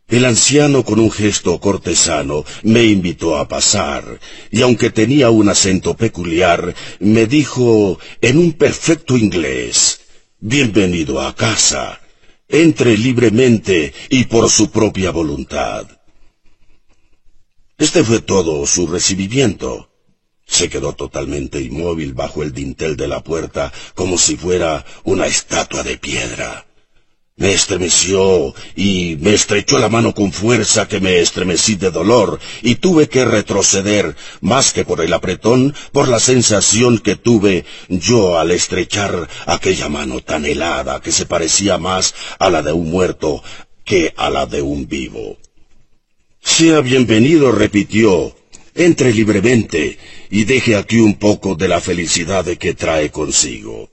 El 0.09 0.27
anciano 0.27 0.85
con 0.85 1.01
un 1.01 1.11
gesto 1.11 1.59
cortesano 1.59 2.45
me 2.63 2.85
invitó 2.85 3.39
a 3.39 3.49
pasar, 3.49 4.21
y 4.51 4.61
aunque 4.61 4.91
tenía 4.91 5.31
un 5.31 5.49
acento 5.49 5.97
peculiar, 5.97 6.75
me 7.01 7.27
dijo 7.27 7.99
en 8.21 8.39
un 8.39 8.53
perfecto 8.53 9.17
inglés, 9.17 10.01
Bienvenido 10.41 11.23
a 11.23 11.35
casa. 11.35 12.01
Entre 12.49 12.99
libremente 12.99 13.95
y 14.11 14.25
por 14.25 14.51
su 14.51 14.71
propia 14.71 15.11
voluntad. 15.11 15.87
Este 17.79 18.05
fue 18.05 18.21
todo 18.21 18.67
su 18.67 18.87
recibimiento. 18.87 19.91
Se 20.47 20.69
quedó 20.69 20.93
totalmente 20.93 21.63
inmóvil 21.63 22.13
bajo 22.13 22.43
el 22.43 22.53
dintel 22.53 22.97
de 22.97 23.09
la 23.09 23.25
puerta 23.25 23.73
como 23.95 24.19
si 24.19 24.37
fuera 24.37 24.85
una 25.05 25.27
estatua 25.27 25.83
de 25.83 25.97
piedra. 25.97 26.67
Me 27.37 27.53
estremeció 27.53 28.55
y 28.77 29.17
me 29.21 29.35
estrechó 29.35 29.79
la 29.79 29.89
mano 29.89 30.15
con 30.15 30.31
fuerza 30.31 30.87
que 30.87 31.01
me 31.01 31.19
estremecí 31.19 31.75
de 31.75 31.91
dolor 31.91 32.39
y 32.63 32.77
tuve 32.77 33.09
que 33.09 33.25
retroceder, 33.25 34.15
más 34.41 34.73
que 34.73 34.85
por 34.85 35.01
el 35.01 35.13
apretón, 35.13 35.75
por 35.91 36.07
la 36.07 36.21
sensación 36.21 37.01
que 37.01 37.17
tuve 37.17 37.65
yo 37.89 38.39
al 38.39 38.53
estrechar 38.53 39.29
aquella 39.47 39.89
mano 39.89 40.21
tan 40.21 40.47
helada 40.47 41.01
que 41.01 41.11
se 41.11 41.27
parecía 41.27 41.77
más 41.77 42.15
a 42.39 42.51
la 42.51 42.63
de 42.63 42.73
un 42.73 42.89
muerto 42.89 43.43
que 43.85 44.15
a 44.17 44.31
la 44.31 44.47
de 44.47 44.63
un 44.63 44.87
vivo. 44.87 45.37
Sea 46.41 46.83
bienvenido, 46.83 47.51
repitió. 47.51 48.37
Entre 48.77 49.13
libremente 49.13 49.99
y 50.31 50.45
deje 50.45 50.77
aquí 50.77 50.99
un 51.01 51.15
poco 51.15 51.57
de 51.57 51.67
la 51.67 51.81
felicidad 51.81 52.45
de 52.45 52.59
que 52.59 52.75
trae 52.75 53.11
consigo. 53.11 53.91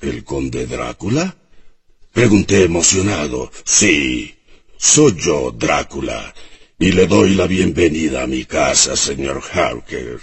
¿El 0.00 0.22
conde 0.24 0.66
Drácula? 0.66 1.34
Pregunté 2.16 2.64
emocionado. 2.64 3.50
Sí, 3.62 4.34
soy 4.78 5.14
yo, 5.18 5.52
Drácula, 5.52 6.32
y 6.78 6.92
le 6.92 7.06
doy 7.06 7.34
la 7.34 7.46
bienvenida 7.46 8.22
a 8.22 8.26
mi 8.26 8.46
casa, 8.46 8.96
señor 8.96 9.42
Harker. 9.52 10.20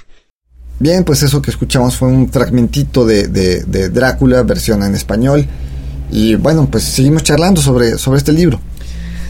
Bien, 0.80 1.04
pues 1.04 1.22
eso 1.22 1.40
que 1.40 1.52
escuchamos 1.52 1.96
fue 1.96 2.08
un 2.08 2.32
fragmentito 2.32 3.06
de, 3.06 3.28
de, 3.28 3.90
Drácula, 3.90 4.42
versión 4.42 4.82
en 4.82 4.96
español. 4.96 5.46
Y 6.12 6.34
bueno, 6.34 6.68
pues 6.68 6.84
seguimos 6.84 7.22
charlando 7.22 7.62
sobre, 7.62 8.00
sobre 8.00 8.18
este 8.18 8.32
libro. 8.32 8.60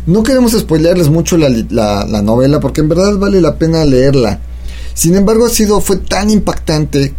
No 0.06 0.24
queremos 0.24 0.54
spoilearles 0.54 1.10
mucho 1.10 1.36
la, 1.36 1.50
la, 1.50 2.06
la, 2.06 2.22
novela 2.22 2.62
porque 2.62 2.80
en 2.80 2.88
verdad 2.88 3.18
vale 3.18 3.42
la 3.42 3.58
pena 3.58 3.84
leerla. 3.84 4.40
Sin 4.94 5.18
embargo, 5.18 5.48
ha 5.48 5.50
sido, 5.50 5.82
fue 5.82 5.98
tan 5.98 6.30
impactante 6.30 7.14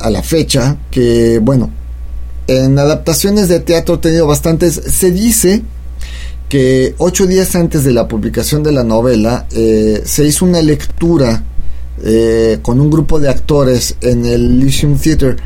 a 0.00 0.10
la 0.10 0.22
fecha 0.22 0.76
que, 0.92 1.40
bueno, 1.42 1.72
en 2.46 2.78
adaptaciones 2.78 3.48
de 3.48 3.60
teatro 3.60 3.96
he 3.96 3.98
tenido 3.98 4.26
bastantes. 4.26 4.74
Se 4.74 5.10
dice 5.10 5.62
que 6.48 6.94
ocho 6.98 7.26
días 7.26 7.54
antes 7.56 7.84
de 7.84 7.92
la 7.92 8.06
publicación 8.06 8.62
de 8.62 8.72
la 8.72 8.84
novela 8.84 9.46
eh, 9.52 10.02
se 10.04 10.26
hizo 10.26 10.44
una 10.44 10.62
lectura 10.62 11.42
eh, 12.02 12.58
con 12.62 12.80
un 12.80 12.90
grupo 12.90 13.18
de 13.18 13.28
actores 13.28 13.96
en 14.00 14.26
el 14.26 14.62
Elysium 14.62 14.98
Theater. 14.98 15.36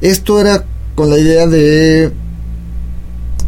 Esto 0.00 0.40
era 0.40 0.64
con 0.94 1.10
la 1.10 1.18
idea 1.18 1.46
de 1.46 2.12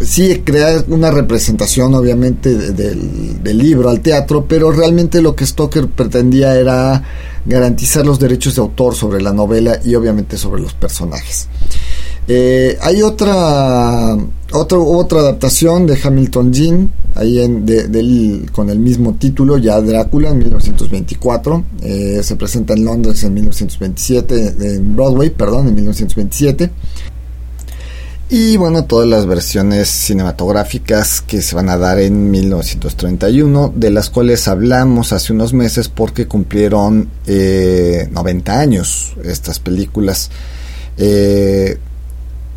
sí 0.00 0.42
crear 0.44 0.84
una 0.88 1.10
representación 1.10 1.94
obviamente 1.94 2.54
de, 2.54 2.94
del 2.94 3.58
libro 3.58 3.88
al 3.88 4.00
teatro, 4.00 4.46
pero 4.48 4.72
realmente 4.72 5.20
lo 5.20 5.34
que 5.34 5.46
Stoker 5.46 5.88
pretendía 5.88 6.54
era 6.54 7.02
garantizar 7.44 8.04
los 8.04 8.18
derechos 8.18 8.56
de 8.56 8.62
autor 8.62 8.94
sobre 8.94 9.22
la 9.22 9.32
novela 9.32 9.78
y 9.84 9.94
obviamente 9.94 10.36
sobre 10.36 10.62
los 10.62 10.74
personajes. 10.74 11.48
Eh, 12.32 12.78
hay 12.80 13.02
otra, 13.02 14.16
otra 14.52 14.78
otra 14.78 15.18
adaptación 15.18 15.84
de 15.84 15.98
Hamilton 16.00 16.52
Jean 16.52 16.92
ahí 17.16 18.46
con 18.52 18.70
el 18.70 18.78
mismo 18.78 19.14
título 19.14 19.58
ya 19.58 19.80
Drácula 19.80 20.28
en 20.28 20.38
1924 20.38 21.64
eh, 21.82 22.20
se 22.22 22.36
presenta 22.36 22.74
en 22.74 22.84
Londres 22.84 23.24
en 23.24 23.34
1927 23.34 24.54
en 24.60 24.94
Broadway 24.94 25.30
perdón 25.30 25.70
en 25.70 25.74
1927 25.74 26.70
y 28.32 28.56
bueno, 28.56 28.84
todas 28.84 29.08
las 29.08 29.26
versiones 29.26 29.88
cinematográficas 29.88 31.20
que 31.20 31.42
se 31.42 31.56
van 31.56 31.68
a 31.68 31.76
dar 31.76 31.98
en 31.98 32.30
1931, 32.30 33.72
de 33.74 33.90
las 33.90 34.08
cuales 34.08 34.46
hablamos 34.46 35.12
hace 35.12 35.32
unos 35.32 35.52
meses 35.52 35.88
porque 35.88 36.28
cumplieron 36.28 37.10
eh, 37.26 38.08
90 38.12 38.60
años 38.60 39.14
estas 39.24 39.58
películas. 39.58 40.30
Eh, 40.96 41.76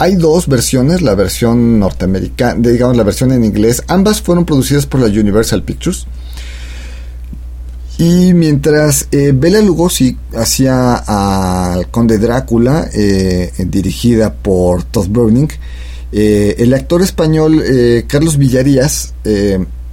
hay 0.03 0.15
dos 0.15 0.47
versiones, 0.47 1.01
la 1.01 1.15
versión 1.15 1.79
norteamericana, 1.79 2.55
digamos 2.59 2.97
la 2.97 3.03
versión 3.03 3.31
en 3.31 3.45
inglés, 3.45 3.81
ambas 3.87 4.21
fueron 4.21 4.43
producidas 4.43 4.85
por 4.85 4.99
la 4.99 5.07
Universal 5.07 5.63
Pictures. 5.63 6.07
Y 7.97 8.33
mientras 8.33 9.07
eh, 9.11 9.31
Bela 9.33 9.61
Lugosi 9.61 10.17
hacía 10.35 10.95
al 10.95 11.89
Conde 11.89 12.17
Drácula, 12.17 12.89
eh, 12.93 13.53
dirigida 13.59 14.33
por 14.33 14.83
Todd 14.83 15.07
Browning, 15.07 15.47
eh, 16.11 16.55
el 16.57 16.73
actor 16.73 17.01
español 17.01 17.63
eh, 17.65 18.03
Carlos 18.05 18.37
Villarías 18.37 19.13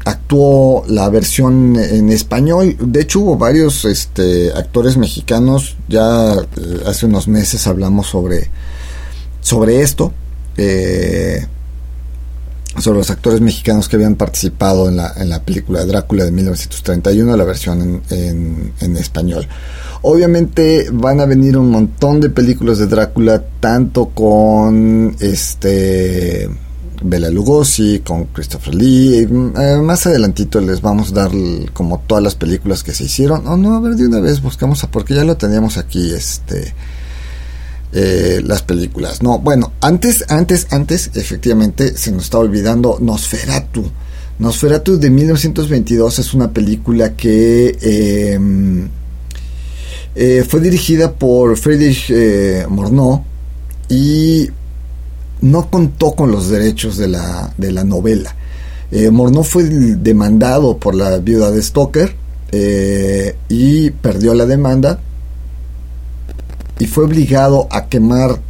actuó 0.05 0.83
la 0.89 1.09
versión 1.09 1.77
en 1.77 2.11
español. 2.11 2.77
De 2.81 3.03
hecho, 3.03 3.21
hubo 3.21 3.37
varios 3.37 3.85
este, 3.85 4.51
actores 4.55 4.97
mexicanos. 4.97 5.77
Ya 5.89 6.35
hace 6.87 7.07
unos 7.07 7.29
meses 7.29 7.69
hablamos 7.69 8.09
sobre, 8.09 8.51
sobre 9.41 9.80
esto. 9.80 10.12
sobre 12.78 12.99
los 12.99 13.11
actores 13.11 13.41
mexicanos 13.41 13.88
que 13.88 13.97
habían 13.97 14.14
participado 14.14 14.88
en 14.88 14.97
la, 14.97 15.12
en 15.16 15.28
la 15.28 15.43
película 15.43 15.84
Drácula 15.84 16.24
de 16.24 16.32
1931, 16.32 17.36
la 17.36 17.45
versión 17.45 18.03
en, 18.11 18.72
en, 18.80 18.97
español. 18.97 19.47
Obviamente 20.03 20.88
van 20.93 21.20
a 21.20 21.26
venir 21.26 21.59
un 21.59 21.70
montón 21.70 22.20
de 22.20 22.30
películas 22.30 22.78
de 22.78 22.86
Drácula, 22.86 23.43
tanto 23.61 24.11
con 24.11 25.14
este 25.20 26.49
Bela 27.03 27.30
Lugosi, 27.30 28.01
con 28.01 28.26
Christopher 28.26 28.74
Lee. 28.74 29.20
Eh, 29.20 29.76
más 29.82 30.07
adelantito 30.07 30.61
les 30.61 30.80
vamos 30.80 31.12
a 31.12 31.14
dar 31.14 31.30
como 31.72 32.01
todas 32.07 32.22
las 32.22 32.34
películas 32.34 32.82
que 32.82 32.93
se 32.93 33.05
hicieron. 33.05 33.47
O 33.47 33.57
no, 33.57 33.74
a 33.74 33.80
ver, 33.80 33.95
de 33.95 34.07
una 34.07 34.20
vez 34.20 34.43
buscamos 34.43 34.84
a 34.84 34.91
porque 34.91 35.14
ya 35.14 35.24
lo 35.24 35.36
teníamos 35.36 35.78
aquí, 35.78 36.11
este 36.12 36.74
eh, 37.93 38.41
las 38.45 38.62
películas. 38.62 39.22
No, 39.22 39.38
bueno, 39.38 39.72
antes, 39.80 40.24
antes, 40.28 40.68
antes, 40.70 41.11
efectivamente, 41.14 41.97
se 41.97 42.12
nos 42.12 42.24
está 42.24 42.38
olvidando 42.38 42.99
Nosferatu. 43.01 43.84
Nosferatu 44.38 44.97
de 44.97 45.11
1922 45.11 46.18
es 46.18 46.32
una 46.32 46.51
película 46.51 47.14
que 47.14 47.76
em, 47.80 48.88
eh, 50.14 50.45
fue 50.49 50.61
dirigida 50.61 51.12
por 51.12 51.57
Friedrich 51.57 52.11
eh, 52.11 52.64
Morneau 52.68 53.22
y 53.88 54.49
no 55.43 55.70
contó 55.70 56.12
con 56.12 56.30
los 56.30 56.49
derechos 56.49 56.97
de 56.97 57.09
la, 57.09 57.53
de 57.59 57.72
la 57.72 57.84
novela. 57.84 58.34
Eh, 58.91 59.11
Morneau 59.11 59.45
fue 59.45 59.64
demandado 59.64 60.78
por 60.78 60.95
la 60.95 61.18
viuda 61.18 61.51
de 61.51 61.62
Stoker 61.62 62.16
y 63.49 63.91
perdió 63.91 64.34
la 64.34 64.47
demanda 64.47 65.01
y 66.81 66.87
fue 66.87 67.05
obligado 67.05 67.68
a 67.70 67.87
quemar 67.87 68.41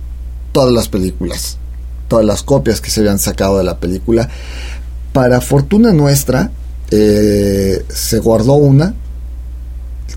todas 0.52 0.72
las 0.72 0.88
películas, 0.88 1.58
todas 2.08 2.24
las 2.24 2.42
copias 2.42 2.80
que 2.80 2.88
se 2.88 3.00
habían 3.00 3.18
sacado 3.18 3.58
de 3.58 3.64
la 3.64 3.78
película. 3.78 4.28
Para 5.12 5.40
fortuna 5.40 5.92
nuestra, 5.92 6.52
eh, 6.92 7.84
se 7.88 8.18
guardó 8.20 8.54
una 8.54 8.94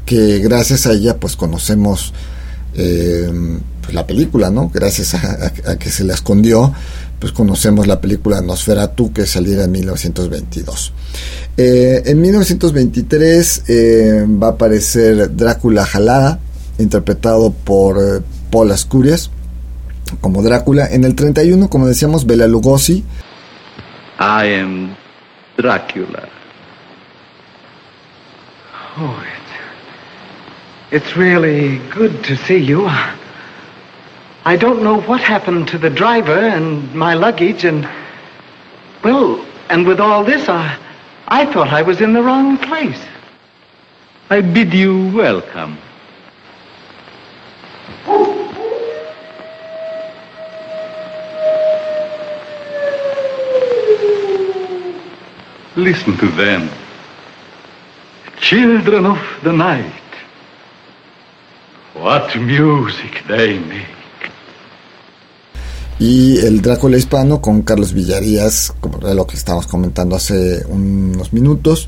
que 0.05 0.39
gracias 0.39 0.85
a 0.85 0.93
ella 0.93 1.17
pues 1.19 1.35
conocemos 1.35 2.13
eh, 2.75 3.31
la 3.91 4.05
película, 4.05 4.51
¿no? 4.51 4.69
Gracias 4.71 5.15
a, 5.15 5.77
que 5.79 5.89
se 5.89 6.03
la 6.03 6.13
escondió, 6.13 6.71
pues 7.17 7.33
conocemos 7.33 7.87
la 7.87 7.99
película 7.99 8.41
Nosferatu 8.41 9.11
que 9.11 9.25
saliera 9.25 9.63
en 9.63 9.71
1922. 9.71 10.93
Eh, 11.57 12.03
en 12.05 12.21
1923 12.21 13.63
va 14.41 14.47
a 14.47 14.51
aparecer 14.51 15.35
Drácula 15.35 15.83
Jalada, 15.85 16.39
interpretado 16.77 17.51
por 17.51 17.97
eh, 17.97 18.21
Paul 18.51 18.71
Ascurias 18.71 19.29
como 20.21 20.41
Drácula. 20.41 20.87
En 20.91 21.03
el 21.03 21.15
31, 21.15 21.69
como 21.69 21.87
decíamos, 21.87 22.25
Bela 22.25 22.47
Lugosi. 22.47 23.03
I 24.19 24.59
am 24.59 24.95
Dracula. 25.57 26.29
Oh, 28.97 29.23
it's, 30.91 31.03
it's 31.03 31.17
really 31.17 31.79
good 31.95 32.23
to 32.23 32.35
see 32.35 32.59
you. 32.59 32.87
I 34.45 34.55
don't 34.57 34.83
know 34.83 35.01
what 35.01 35.21
happened 35.21 35.67
to 35.69 35.77
the 35.77 35.89
driver 35.89 36.37
and 36.37 36.93
my 36.93 37.15
luggage 37.15 37.63
and, 37.65 37.87
well, 39.03 39.43
and 39.69 39.87
with 39.87 39.99
all 39.99 40.23
this, 40.23 40.47
I, 40.47 40.77
I 41.27 41.45
thought 41.51 41.69
I 41.69 41.81
was 41.81 42.01
in 42.01 42.13
the 42.13 42.21
wrong 42.21 42.57
place. 42.57 43.01
I 44.29 44.41
bid 44.41 44.73
you 44.73 45.11
welcome. 45.15 45.77
Listen 55.75 56.15
to 56.17 56.27
them. 56.37 56.69
Children 58.39 59.05
of 59.05 59.19
the 59.43 59.51
night. 59.51 59.91
What 61.95 62.35
music 62.35 63.23
they 63.27 63.59
make. 63.59 63.87
Y 65.99 66.37
el 66.39 66.61
Drácula 66.61 66.97
hispano 66.97 67.41
con 67.41 67.63
Carlos 67.63 67.93
Villarías, 67.93 68.73
como 68.79 68.99
lo 68.99 69.25
que 69.25 69.35
estábamos 69.35 69.67
comentando 69.67 70.15
hace 70.15 70.63
unos 70.67 71.33
minutos. 71.33 71.87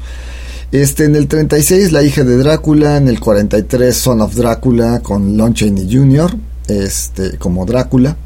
Este, 0.76 1.06
en 1.06 1.16
el 1.16 1.30
36, 1.30 1.94
La 1.94 2.04
hija 2.04 2.26
de 2.26 2.36
Drácula. 2.36 2.98
En 2.98 3.08
el 3.08 3.18
43, 3.18 3.96
Son 3.96 4.20
of 4.20 4.36
Drácula 4.36 5.00
con 5.00 5.38
Lon 5.38 5.54
Chaney 5.54 5.88
Jr. 5.90 6.36
Este, 6.68 7.38
como 7.38 7.66
Drácula. 7.66 8.18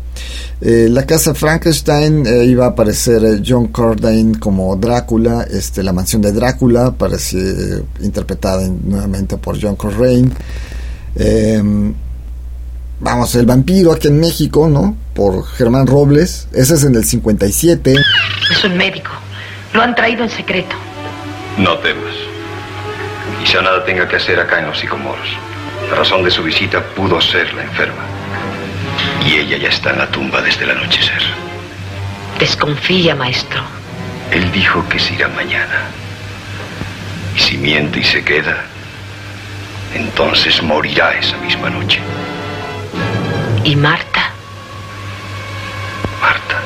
Eh, 0.60 0.88
la 0.90 1.06
casa 1.06 1.36
Frankenstein 1.36 2.26
eh, 2.26 2.46
iba 2.46 2.66
a 2.66 2.70
aparecer 2.70 3.24
eh, 3.24 3.44
John 3.46 3.68
Cordain 3.68 4.34
como 4.34 4.76
Drácula, 4.78 5.44
este, 5.44 5.84
la 5.84 5.94
mansión 5.94 6.24
de 6.24 6.32
Drácula, 6.32 6.88
aparece 6.88 7.84
interpretada 8.02 8.68
nuevamente 8.68 9.38
por 9.38 9.62
John 9.62 9.76
Corraine. 9.76 10.32
Em, 11.18 11.94
vamos, 13.00 13.36
el 13.36 13.46
vampiro 13.46 13.92
aquí 13.92 14.08
en 14.08 14.20
México, 14.20 14.68
¿no? 14.68 14.98
Por 15.14 15.46
Germán 15.46 15.86
Robles, 15.86 16.48
ese 16.52 16.74
es 16.74 16.84
en 16.84 16.96
el 16.96 17.06
57. 17.06 17.94
Es 18.52 18.64
un 18.64 18.76
médico, 18.76 19.12
lo 19.74 19.84
han 19.84 19.94
traído 19.94 20.24
en 20.24 20.32
secreto. 20.32 20.76
No 21.60 21.78
temas. 21.78 22.29
Quizá 23.40 23.62
nada 23.62 23.84
tenga 23.86 24.08
que 24.08 24.18
hacer 24.18 24.40
acá 24.40 24.60
en 24.60 24.68
los 24.68 24.78
psicomoros. 24.78 25.28
La 25.90 25.96
razón 25.96 26.24
de 26.24 26.32
su 26.32 26.44
visita 26.44 26.82
pudo 26.82 27.20
ser 27.22 27.54
la 27.54 27.64
enferma. 27.64 28.04
Y 29.26 29.38
ella 29.38 29.58
ya 29.58 29.70
está 29.70 29.92
en 29.92 30.00
la 30.00 30.08
tumba 30.08 30.42
desde 30.42 30.66
el 30.66 30.72
anochecer. 30.72 31.24
Desconfía, 32.38 33.16
maestro. 33.16 33.62
Él 34.32 34.52
dijo 34.52 34.88
que 34.90 35.00
se 35.00 35.14
irá 35.14 35.28
mañana. 35.30 35.82
Y 37.36 37.40
si 37.40 37.58
miente 37.58 38.00
y 38.00 38.04
se 38.04 38.24
queda, 38.24 38.64
entonces 39.94 40.62
morirá 40.62 41.14
esa 41.14 41.38
misma 41.38 41.70
noche. 41.70 42.00
¿Y 43.64 43.76
Marta? 43.76 44.32
Marta. 46.22 46.62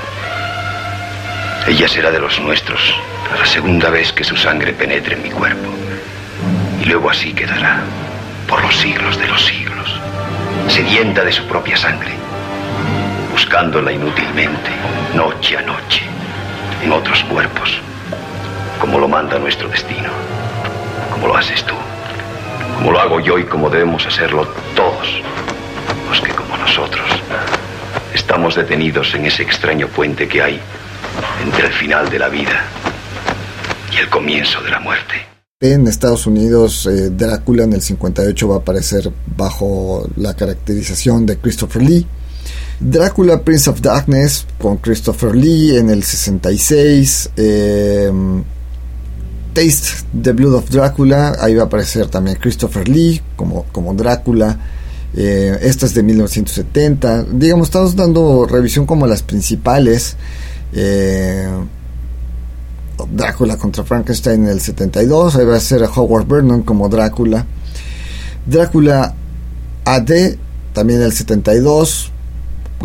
Ella 1.68 1.88
será 1.88 2.12
de 2.12 2.20
los 2.20 2.40
nuestros 2.40 2.94
a 3.34 3.40
la 3.40 3.46
segunda 3.46 3.90
vez 3.90 4.12
que 4.12 4.24
su 4.24 4.36
sangre 4.36 4.74
penetre 4.74 5.16
en 5.16 5.24
mi 5.24 5.32
cuerpo. 5.32 5.70
Y 6.84 6.86
luego 6.86 7.10
así 7.10 7.34
quedará 7.34 7.80
por 8.48 8.62
los 8.62 8.76
siglos 8.76 9.18
de 9.18 9.28
los 9.28 9.44
siglos, 9.44 10.00
sedienta 10.68 11.24
de 11.24 11.32
su 11.32 11.48
propia 11.48 11.78
sangre 11.78 12.12
buscándola 13.34 13.92
inútilmente, 13.92 14.70
noche 15.16 15.58
a 15.58 15.62
noche, 15.62 16.04
en 16.84 16.92
otros 16.92 17.24
cuerpos, 17.24 17.80
como 18.80 19.00
lo 19.00 19.08
manda 19.08 19.40
nuestro 19.40 19.68
destino, 19.70 20.12
como 21.12 21.28
lo 21.28 21.36
haces 21.36 21.64
tú, 21.64 21.74
como 22.76 22.92
lo 22.92 23.00
hago 23.00 23.20
yo 23.20 23.40
y 23.40 23.44
como 23.46 23.72
debemos 23.72 24.06
hacerlo 24.06 24.46
todos, 24.76 25.22
los 26.10 26.22
que 26.22 26.32
como 26.32 26.56
nosotros 26.58 27.10
estamos 28.14 28.54
detenidos 28.54 29.16
en 29.16 29.26
ese 29.26 29.42
extraño 29.42 29.88
puente 29.88 30.28
que 30.28 30.44
hay 30.44 30.60
entre 31.44 31.68
el 31.68 31.74
final 31.74 32.10
de 32.10 32.20
la 32.20 32.30
vida 32.30 32.66
y 33.92 33.98
el 33.98 34.10
comienzo 34.10 34.62
de 34.62 34.70
la 34.70 34.80
muerte. 34.80 35.33
En 35.64 35.88
Estados 35.88 36.28
Unidos, 36.28 36.86
eh, 36.88 37.10
Drácula 37.10 37.64
en 37.64 37.72
el 37.72 37.82
58 37.82 38.50
va 38.50 38.56
a 38.56 38.58
aparecer 38.58 39.10
bajo 39.38 40.06
la 40.18 40.34
caracterización 40.34 41.26
de 41.26 41.38
Christopher 41.38 41.82
Lee. 41.82 42.06
Drácula 42.82 43.42
Prince 43.44 43.70
of 43.70 43.80
Darkness 43.80 44.46
con 44.60 44.76
Christopher 44.76 45.34
Lee 45.34 45.78
en 45.78 45.90
el 45.90 46.04
66. 46.04 47.30
Em, 47.38 48.44
Taste 49.54 50.04
the 50.22 50.34
Blood 50.34 50.54
of 50.56 50.70
Drácula, 50.70 51.38
ahí 51.40 51.56
va 51.56 51.64
a 51.64 51.66
aparecer 51.68 52.08
también 52.08 52.36
Christopher 52.42 52.90
Lee 52.90 53.22
como, 53.38 53.64
como 53.72 53.94
Drácula. 53.94 54.60
Eh, 55.16 55.60
esta 55.62 55.86
es 55.86 55.94
de 55.94 56.04
1970. 56.04 57.24
Digamos, 57.32 57.70
estamos 57.70 57.96
dando 57.96 58.46
revisión 58.48 58.86
como 58.86 59.08
las 59.08 59.24
principales. 59.24 60.18
Eh, 60.74 61.48
Drácula 63.12 63.58
contra 63.58 63.84
Frankenstein 63.84 64.44
en 64.44 64.50
el 64.50 64.62
72. 64.62 65.36
Ahí 65.36 65.46
va 65.46 65.58
a 65.58 65.60
ser 65.60 65.84
Howard 65.84 66.28
Vernon 66.28 66.64
como 66.64 66.90
Drácula. 66.90 67.46
Drácula 68.46 69.14
AD 69.86 70.12
también 70.74 71.00
en 71.00 71.06
el 71.06 71.14
72 71.14 72.13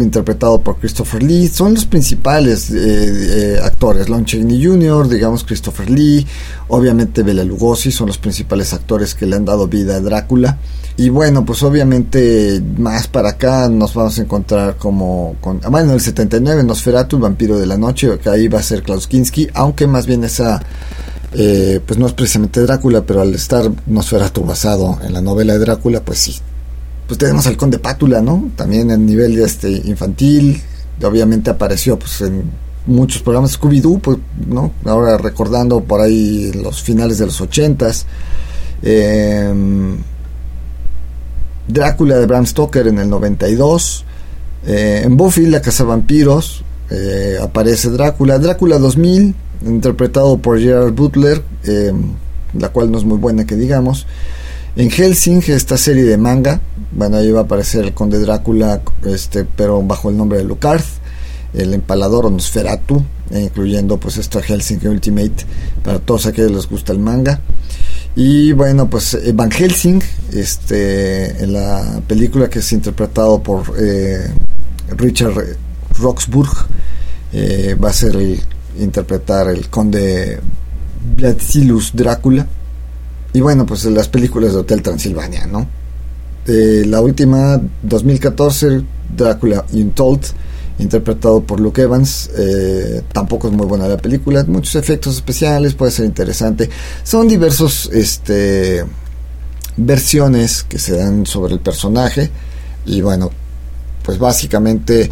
interpretado 0.03 0.61
por 0.61 0.79
Christopher 0.79 1.23
Lee, 1.23 1.49
son 1.49 1.75
los 1.75 1.87
principales 1.87 2.71
eh, 2.71 3.57
eh, 3.57 3.61
actores. 3.63 4.09
Lon 4.09 4.25
Chaney 4.25 4.65
Jr., 4.65 5.09
digamos 5.09 5.45
Christopher 5.45 5.91
Lee, 5.91 6.27
obviamente 6.69 7.23
Bela 7.23 7.45
Lugosi, 7.45 7.93
son 7.93 8.09
los 8.09 8.19
principales 8.19 8.73
actores 8.73 9.15
que 9.15 9.27
le 9.27 9.37
han 9.37 9.45
dado 9.45 9.69
vida 9.69 9.97
a 9.97 10.01
Drácula. 10.01 10.59
Y 10.97 11.11
bueno, 11.11 11.45
pues 11.45 11.63
obviamente 11.63 12.61
más 12.77 13.07
para 13.07 13.31
acá 13.31 13.69
nos 13.69 13.95
vamos 13.95 14.19
a 14.19 14.23
encontrar 14.23 14.77
como 14.77 15.37
con, 15.41 15.61
ah, 15.63 15.69
bueno, 15.69 15.91
en 15.91 15.95
el 15.95 16.01
79 16.01 16.65
Nosferatu, 16.65 17.17
el 17.17 17.23
vampiro 17.23 17.59
de 17.59 17.67
la 17.67 17.77
noche, 17.77 18.19
que 18.19 18.29
ahí 18.29 18.49
va 18.49 18.59
a 18.59 18.63
ser 18.63 18.83
Klaus 18.83 19.07
Kinski, 19.07 19.49
aunque 19.55 19.87
más 19.87 20.07
bien 20.07 20.25
esa 20.25 20.61
eh, 21.33 21.81
pues 21.85 21.99
no 21.99 22.07
es 22.07 22.15
precisamente 22.15 22.63
Drácula, 22.63 23.03
pero 23.03 23.21
al 23.21 23.35
estar 23.35 23.71
Nosferatu 23.87 24.45
basado 24.45 24.99
en 25.05 25.13
la 25.13 25.21
novela 25.21 25.53
de 25.53 25.59
Drácula, 25.61 26.01
pues 26.01 26.19
sí, 26.19 26.37
pues 27.09 27.19
tenemos 27.19 27.47
al 27.49 27.57
Conde 27.57 27.81
Pátula, 27.81 28.21
¿no? 28.21 28.51
También 28.55 28.93
en 28.93 29.07
nivel 29.07 29.37
este 29.39 29.71
infantil, 29.71 30.63
obviamente 31.03 31.51
apareció 31.51 31.99
pues 31.99 32.21
en 32.21 32.45
muchos 32.87 33.23
programas 33.23 33.59
Scooby-Doo, 33.59 34.01
pues, 34.01 34.19
¿no? 34.47 34.73
Ahora 34.85 35.19
recordando 35.19 35.81
por 35.81 36.01
ahí 36.01 36.53
los 36.53 36.83
finales 36.83 37.19
de 37.19 37.27
los 37.27 37.41
ochentas. 37.41 38.07
Eh, 38.83 39.53
Drácula 41.69 42.17
de 42.17 42.27
Bram 42.27 42.47
Stoker 42.47 42.87
en 42.89 42.99
el 42.99 43.09
92. 43.09 44.05
Eh, 44.67 45.03
en 45.05 45.17
Buffy, 45.17 45.47
la 45.47 45.61
Casa 45.61 45.85
Vampiros, 45.85 46.65
eh, 46.91 47.37
aparece 47.41 47.91
Drácula. 47.91 48.39
Drácula 48.39 48.79
2000, 48.79 49.35
interpretado 49.67 50.39
por 50.39 50.59
Gerard 50.59 50.93
Butler, 50.93 51.43
eh, 51.65 51.93
la 52.55 52.71
cual 52.71 52.91
no 52.91 52.99
es 52.99 53.05
muy 53.05 53.19
buena 53.19 53.45
que 53.45 53.55
digamos. 53.55 54.07
En 54.77 54.91
Helsing, 54.91 55.43
esta 55.49 55.77
serie 55.77 56.05
de 56.05 56.17
manga, 56.17 56.61
bueno, 56.91 57.19
ahí 57.19 57.31
va 57.31 57.41
a 57.41 57.43
aparecer 57.45 57.85
el 57.85 57.95
conde 57.95 58.19
Drácula, 58.19 58.83
este, 59.05 59.45
pero 59.45 59.83
bajo 59.83 60.11
el 60.11 60.17
nombre 60.17 60.39
de 60.39 60.45
Lucarth, 60.45 60.87
el 61.55 61.75
empalador 61.75 62.27
o 62.27 62.31
Nosferatu, 62.31 63.03
incluyendo 63.31 63.99
pues 63.99 64.17
esta 64.17 64.43
Helsing 64.43 64.87
Ultimate, 64.87 65.45
para 65.83 65.99
todos 65.99 66.27
aquellos 66.27 66.51
que 66.51 66.57
les 66.57 66.69
gusta 66.69 66.93
el 66.93 66.99
manga. 66.99 67.41
Y 68.17 68.53
bueno, 68.53 68.89
pues 68.89 69.17
Van 69.35 69.51
Helsing, 69.51 70.03
este, 70.33 71.43
en 71.43 71.53
la 71.53 72.01
película 72.07 72.49
que 72.49 72.61
es 72.61 72.73
interpretado 72.73 73.43
por 73.43 73.75
eh, 73.79 74.29
Richard 74.97 75.35
Roxburgh, 75.99 76.67
eh, 77.33 77.77
va 77.83 77.91
a 77.91 77.93
ser 77.93 78.17
el, 78.17 78.41
interpretar 78.79 79.49
el 79.51 79.69
conde 79.69 80.41
Vladislus 81.17 81.93
Drácula. 81.95 82.47
Y 83.33 83.41
bueno, 83.41 83.67
pues 83.67 83.85
las 83.85 84.09
películas 84.09 84.53
de 84.53 84.59
Hotel 84.59 84.83
Transilvania, 84.83 85.47
¿no? 85.47 85.78
Eh, 86.49 86.85
la 86.87 87.03
última, 87.03 87.61
2014, 87.83 88.83
Drácula 89.15 89.67
Untold, 89.71 90.23
interpretado 90.79 91.43
por 91.43 91.61
Luke 91.61 91.83
Evans. 91.83 92.31
Eh, 92.39 93.03
tampoco 93.13 93.49
es 93.49 93.53
muy 93.53 93.67
buena 93.67 93.87
la 93.87 93.99
película, 93.99 94.43
muchos 94.49 94.75
efectos 94.77 95.17
especiales, 95.17 95.75
puede 95.75 95.93
ser 95.93 96.07
interesante. 96.07 96.71
Son 97.05 97.29
diversos 97.29 97.91
este, 97.93 98.83
versiones 99.77 100.63
que 100.63 100.79
se 100.79 100.97
dan 100.97 101.27
sobre 101.27 101.53
el 101.53 101.61
personaje. 101.61 102.31
Y 102.87 103.03
bueno, 103.03 103.31
pues 104.03 104.19
básicamente 104.19 105.11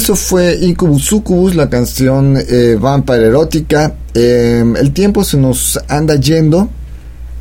Eso 0.09 0.17
fue 0.17 0.57
Incubus 0.63 1.05
Succubus, 1.05 1.55
la 1.55 1.69
canción 1.69 2.39
eh, 2.39 2.79
Vampire 2.81 3.27
Erótica. 3.27 3.93
Eh, 4.15 4.65
el 4.81 4.93
tiempo 4.95 5.23
se 5.23 5.37
nos 5.37 5.79
anda 5.87 6.17
yendo. 6.17 6.71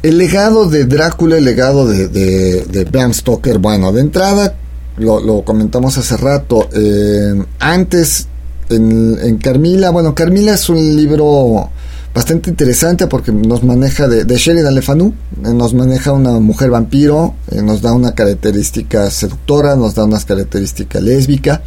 El 0.03 0.18
legado 0.18 0.70
de 0.70 0.84
Drácula, 0.84 1.38
el 1.38 1.45
legado 1.45 1.88
de, 1.88 2.09
de, 2.09 2.84
Bram 2.84 3.13
Stoker, 3.13 3.59
bueno, 3.59 3.93
de 3.93 4.01
entrada, 4.01 4.53
lo, 4.97 5.45
comentamos 5.45 5.97
hace 5.97 6.18
rato, 6.18 6.68
eh, 6.74 7.41
antes 7.59 8.28
en, 8.70 9.18
en, 9.22 9.38
Carmila, 9.38 9.91
bueno, 9.91 10.13
Carmila 10.13 10.55
es 10.55 10.68
un 10.68 10.93
libro 10.97 11.70
bastante 12.13 12.49
interesante 12.49 13.07
porque 13.07 13.32
nos 13.32 13.63
maneja 13.63 14.09
de, 14.09 14.26
de 14.26 14.36
Sheridan 14.36 14.76
Le 14.76 14.82
Fanu, 14.82 15.13
eh, 15.45 15.53
nos 15.53 15.74
maneja 15.74 16.11
una 16.11 16.32
mujer 16.41 16.70
vampiro, 16.70 17.36
eh, 17.49 17.61
nos 17.61 17.82
da 17.82 17.93
una 17.93 18.13
característica 18.13 19.09
seductora, 19.09 19.78
nos 19.78 19.95
da 19.95 20.03
unas 20.03 20.26
características 20.26 21.01
lésbica. 21.01 21.61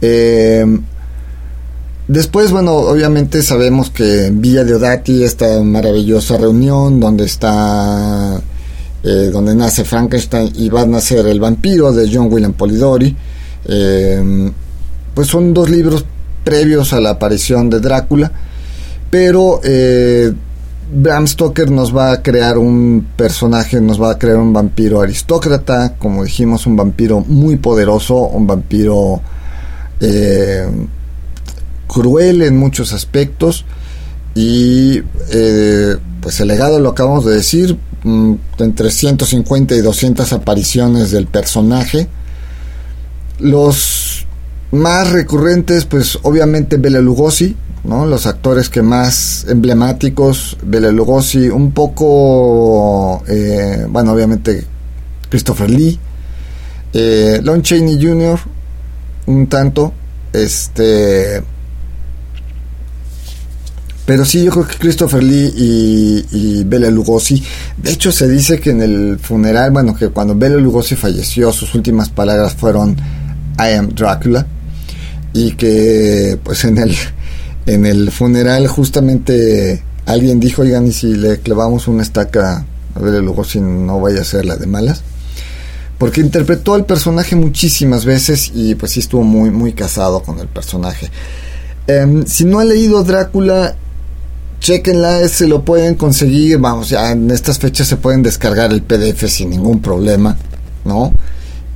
Eh, 0.00 0.64
después, 2.08 2.50
bueno, 2.50 2.72
obviamente 2.72 3.42
sabemos 3.42 3.90
que 3.90 4.26
en 4.26 4.40
Villa 4.40 4.64
de 4.64 4.74
Odati, 4.74 5.24
esta 5.24 5.62
maravillosa 5.62 6.36
reunión 6.36 7.00
donde 7.00 7.24
está, 7.24 8.40
eh, 9.02 9.30
donde 9.32 9.54
nace 9.54 9.84
Frankenstein 9.84 10.52
y 10.56 10.68
va 10.68 10.82
a 10.82 10.86
nacer 10.86 11.26
el 11.26 11.40
vampiro 11.40 11.92
de 11.92 12.10
John 12.12 12.32
William 12.32 12.52
Polidori, 12.52 13.16
eh, 13.66 14.52
pues 15.14 15.28
son 15.28 15.54
dos 15.54 15.70
libros 15.70 16.04
previos 16.44 16.92
a 16.92 17.00
la 17.00 17.10
aparición 17.10 17.70
de 17.70 17.80
Drácula, 17.80 18.30
pero 19.10 19.60
eh, 19.64 20.32
Bram 20.92 21.26
Stoker 21.26 21.70
nos 21.70 21.96
va 21.96 22.12
a 22.12 22.22
crear 22.22 22.58
un 22.58 23.06
personaje, 23.16 23.80
nos 23.80 24.00
va 24.00 24.12
a 24.12 24.18
crear 24.18 24.36
un 24.36 24.52
vampiro 24.52 25.00
aristócrata, 25.00 25.94
como 25.98 26.24
dijimos, 26.24 26.66
un 26.66 26.76
vampiro 26.76 27.20
muy 27.20 27.56
poderoso, 27.56 28.16
un 28.16 28.46
vampiro 28.46 29.20
eh, 30.06 30.66
cruel 31.88 32.42
en 32.42 32.58
muchos 32.58 32.92
aspectos 32.92 33.64
y 34.34 35.02
eh, 35.30 35.96
pues 36.20 36.40
el 36.40 36.48
legado 36.48 36.78
lo 36.78 36.90
acabamos 36.90 37.24
de 37.24 37.34
decir 37.34 37.78
mm, 38.02 38.34
entre 38.58 38.90
150 38.90 39.74
y 39.74 39.80
200 39.80 40.32
apariciones 40.34 41.10
del 41.10 41.26
personaje 41.26 42.08
los 43.38 44.26
más 44.72 45.10
recurrentes 45.10 45.86
pues 45.86 46.18
obviamente 46.22 46.76
Bela 46.76 47.00
Lugosi 47.00 47.56
¿no? 47.84 48.04
los 48.04 48.26
actores 48.26 48.68
que 48.68 48.82
más 48.82 49.46
emblemáticos 49.48 50.58
Bela 50.62 50.90
Lugosi 50.90 51.48
un 51.48 51.72
poco 51.72 53.22
eh, 53.26 53.86
bueno 53.88 54.12
obviamente 54.12 54.66
Christopher 55.30 55.70
Lee 55.70 55.98
Lon 57.42 57.62
Chaney 57.62 57.98
Jr 58.00 58.53
un 59.26 59.46
tanto. 59.46 59.92
Este. 60.32 61.42
Pero 64.06 64.24
sí, 64.26 64.44
yo 64.44 64.50
creo 64.50 64.66
que 64.66 64.76
Christopher 64.76 65.22
Lee 65.22 65.52
y, 65.56 66.26
y 66.30 66.64
Bela 66.64 66.90
Lugosi. 66.90 67.42
De 67.78 67.92
hecho, 67.92 68.12
se 68.12 68.28
dice 68.28 68.60
que 68.60 68.70
en 68.70 68.82
el 68.82 69.18
funeral, 69.18 69.70
bueno, 69.70 69.94
que 69.94 70.08
cuando 70.08 70.34
Bela 70.34 70.56
Lugosi 70.56 70.94
falleció, 70.94 71.52
sus 71.52 71.74
últimas 71.74 72.10
palabras 72.10 72.54
fueron 72.54 72.96
I 73.58 73.76
am 73.78 73.94
Dracula. 73.94 74.46
Y 75.32 75.52
que, 75.52 76.38
pues 76.42 76.64
en 76.64 76.78
el, 76.78 76.94
en 77.66 77.86
el 77.86 78.10
funeral, 78.10 78.66
justamente 78.66 79.82
alguien 80.04 80.38
dijo: 80.38 80.62
Oigan, 80.62 80.86
y 80.86 80.92
si 80.92 81.14
le 81.14 81.40
clavamos 81.40 81.88
una 81.88 82.02
estaca 82.02 82.66
a 82.94 82.98
Bela 83.00 83.20
Lugosi, 83.20 83.60
no 83.60 84.00
vaya 84.00 84.20
a 84.20 84.24
ser 84.24 84.44
la 84.44 84.56
de 84.56 84.66
malas 84.66 85.02
porque 86.04 86.20
interpretó 86.20 86.74
al 86.74 86.84
personaje 86.84 87.34
muchísimas 87.34 88.04
veces 88.04 88.52
y 88.54 88.74
pues 88.74 88.92
sí 88.92 89.00
estuvo 89.00 89.22
muy 89.22 89.50
muy 89.50 89.72
casado 89.72 90.22
con 90.22 90.38
el 90.38 90.48
personaje. 90.48 91.08
Um, 91.88 92.26
si 92.26 92.44
no 92.44 92.58
han 92.60 92.68
leído 92.68 93.02
Drácula, 93.04 93.74
chequenla, 94.60 95.26
se 95.28 95.48
lo 95.48 95.64
pueden 95.64 95.94
conseguir, 95.94 96.58
vamos, 96.58 96.90
ya 96.90 97.12
en 97.12 97.30
estas 97.30 97.58
fechas 97.58 97.88
se 97.88 97.96
pueden 97.96 98.22
descargar 98.22 98.70
el 98.70 98.82
PDF 98.82 99.30
sin 99.30 99.48
ningún 99.48 99.80
problema, 99.80 100.36
¿no? 100.84 101.10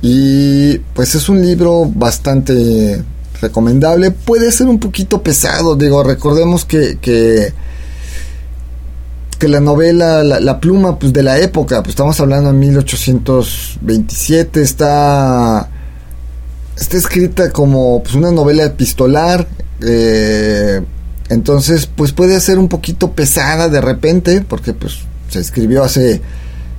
Y 0.03 0.77
pues 0.77 1.15
es 1.15 1.27
un 1.27 1.43
libro 1.43 1.91
bastante 1.91 3.03
recomendable, 3.41 4.11
puede 4.11 4.51
ser 4.51 4.67
un 4.67 4.79
poquito 4.79 5.23
pesado, 5.23 5.75
digo, 5.75 6.03
recordemos 6.03 6.65
que, 6.65 6.99
que 7.01 7.51
que 9.39 9.47
la 9.47 9.61
novela, 9.61 10.23
la, 10.23 10.39
la, 10.41 10.59
pluma 10.59 10.99
pues 10.99 11.13
de 11.13 11.23
la 11.23 11.39
época, 11.39 11.81
pues 11.81 11.91
estamos 11.91 12.19
hablando 12.19 12.51
de 12.51 12.57
1827, 12.57 14.61
está, 14.61 15.69
está 16.77 16.97
escrita 16.97 17.49
como 17.51 18.03
pues, 18.03 18.15
una 18.15 18.31
novela 18.31 18.65
epistolar, 18.65 19.47
eh, 19.81 20.81
entonces 21.29 21.87
pues 21.87 22.11
puede 22.11 22.37
ser 22.41 22.59
un 22.59 22.67
poquito 22.67 23.13
pesada 23.13 23.69
de 23.69 23.79
repente, 23.79 24.41
porque 24.41 24.73
pues 24.73 24.97
se 25.29 25.39
escribió 25.39 25.85
hace 25.85 26.21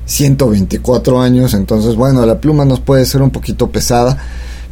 124 0.04 1.18
años, 1.18 1.54
entonces 1.54 1.96
bueno, 1.96 2.26
la 2.26 2.42
pluma 2.42 2.66
nos 2.66 2.80
puede 2.80 3.06
ser 3.06 3.22
un 3.22 3.30
poquito 3.30 3.70
pesada, 3.70 4.18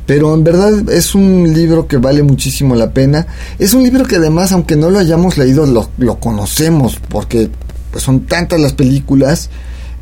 pero 0.05 0.35
en 0.35 0.45
verdad 0.45 0.91
es 0.91 1.15
un 1.15 1.55
libro 1.55 1.87
que 1.87 1.97
vale 1.97 2.23
muchísimo 2.23 2.75
la 2.75 2.93
pena. 2.93 3.27
Es 3.59 3.73
un 3.75 3.83
libro 3.83 4.07
que 4.07 4.17
además, 4.17 4.53
aunque 4.53 4.75
no 4.75 4.89
lo 4.89 4.99
hayamos 4.99 5.37
leído, 5.37 5.67
lo, 5.67 5.91
lo 5.99 6.19
conocemos, 6.19 6.99
porque 7.11 7.51
son 7.99 8.27
tantas 8.27 8.61
las 8.61 8.73
películas, 8.73 9.51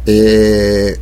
eh, 0.07 0.99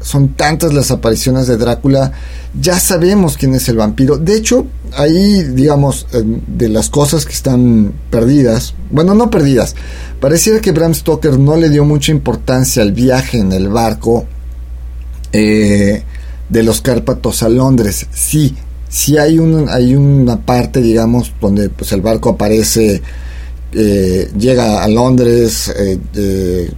son 0.00 0.34
tantas 0.34 0.72
las 0.72 0.90
apariciones 0.90 1.46
de 1.46 1.56
Drácula, 1.56 2.12
ya 2.58 2.78
sabemos 2.78 3.36
quién 3.36 3.54
es 3.54 3.68
el 3.68 3.76
vampiro. 3.76 4.16
De 4.16 4.36
hecho, 4.36 4.66
ahí, 4.96 5.42
digamos, 5.42 6.06
de 6.46 6.68
las 6.68 6.88
cosas 6.88 7.26
que 7.26 7.32
están 7.32 7.92
perdidas, 8.10 8.74
bueno, 8.90 9.14
no 9.14 9.30
perdidas, 9.30 9.74
pareciera 10.20 10.60
que 10.60 10.72
Bram 10.72 10.94
Stoker 10.94 11.38
no 11.38 11.56
le 11.56 11.68
dio 11.68 11.84
mucha 11.84 12.12
importancia 12.12 12.82
al 12.82 12.92
viaje 12.92 13.38
en 13.38 13.52
el 13.52 13.68
barco 13.68 14.26
eh, 15.32 16.02
de 16.48 16.62
los 16.62 16.80
Cárpatos 16.80 17.42
a 17.42 17.48
Londres. 17.48 18.06
Sí, 18.12 18.54
sí 18.88 19.18
hay, 19.18 19.38
un, 19.38 19.68
hay 19.68 19.94
una 19.94 20.40
parte, 20.40 20.80
digamos, 20.80 21.32
donde 21.40 21.68
pues, 21.68 21.92
el 21.92 22.00
barco 22.00 22.30
aparece 22.30 23.02
eh, 23.72 24.30
llega 24.38 24.82
a 24.82 24.88
Londres, 24.88 25.72
eh, 25.76 25.98
eh, 26.14 26.70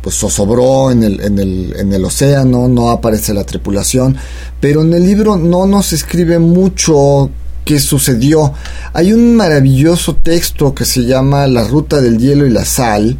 pues 0.00 0.16
zozobró 0.16 0.90
en 0.90 1.04
el, 1.04 1.20
en, 1.20 1.38
el, 1.38 1.74
en 1.78 1.92
el 1.92 2.04
océano, 2.04 2.68
no 2.68 2.90
aparece 2.90 3.32
la 3.32 3.44
tripulación, 3.44 4.16
pero 4.60 4.82
en 4.82 4.92
el 4.94 5.06
libro 5.06 5.36
no 5.36 5.66
nos 5.66 5.92
escribe 5.92 6.38
mucho 6.38 7.30
qué 7.64 7.78
sucedió. 7.78 8.52
Hay 8.92 9.12
un 9.12 9.36
maravilloso 9.36 10.16
texto 10.16 10.74
que 10.74 10.84
se 10.84 11.04
llama 11.04 11.46
La 11.46 11.64
ruta 11.64 12.00
del 12.00 12.18
hielo 12.18 12.46
y 12.46 12.50
la 12.50 12.64
sal, 12.64 13.16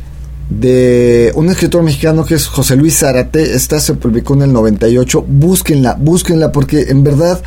de 0.50 1.32
un 1.34 1.48
escritor 1.48 1.82
mexicano 1.82 2.24
que 2.24 2.34
es 2.34 2.46
José 2.46 2.76
Luis 2.76 2.98
Zárate, 2.98 3.54
esta 3.54 3.80
se 3.80 3.94
publicó 3.94 4.34
en 4.34 4.42
el 4.42 4.52
98, 4.52 5.24
búsquenla, 5.26 5.94
búsquenla 5.98 6.52
porque 6.52 6.82
en 6.88 7.04
verdad 7.04 7.40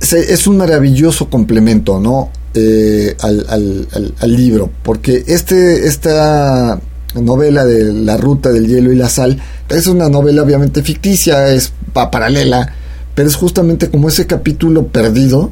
es 0.00 0.46
un 0.46 0.56
maravilloso 0.56 1.30
complemento, 1.30 2.00
¿no? 2.00 2.30
Eh, 2.56 3.16
al, 3.20 3.44
al, 3.48 4.14
al, 4.20 4.36
libro, 4.36 4.70
porque 4.84 5.24
este, 5.26 5.88
esta 5.88 6.80
novela 7.20 7.64
de 7.64 7.92
La 7.92 8.16
Ruta 8.16 8.50
del 8.50 8.68
Hielo 8.68 8.92
y 8.92 8.94
la 8.94 9.08
Sal 9.08 9.42
es 9.68 9.88
una 9.88 10.08
novela 10.08 10.42
obviamente 10.42 10.84
ficticia, 10.84 11.48
es 11.48 11.72
paralela, 11.92 12.72
pero 13.16 13.28
es 13.28 13.34
justamente 13.34 13.90
como 13.90 14.08
ese 14.08 14.28
capítulo 14.28 14.86
perdido 14.86 15.50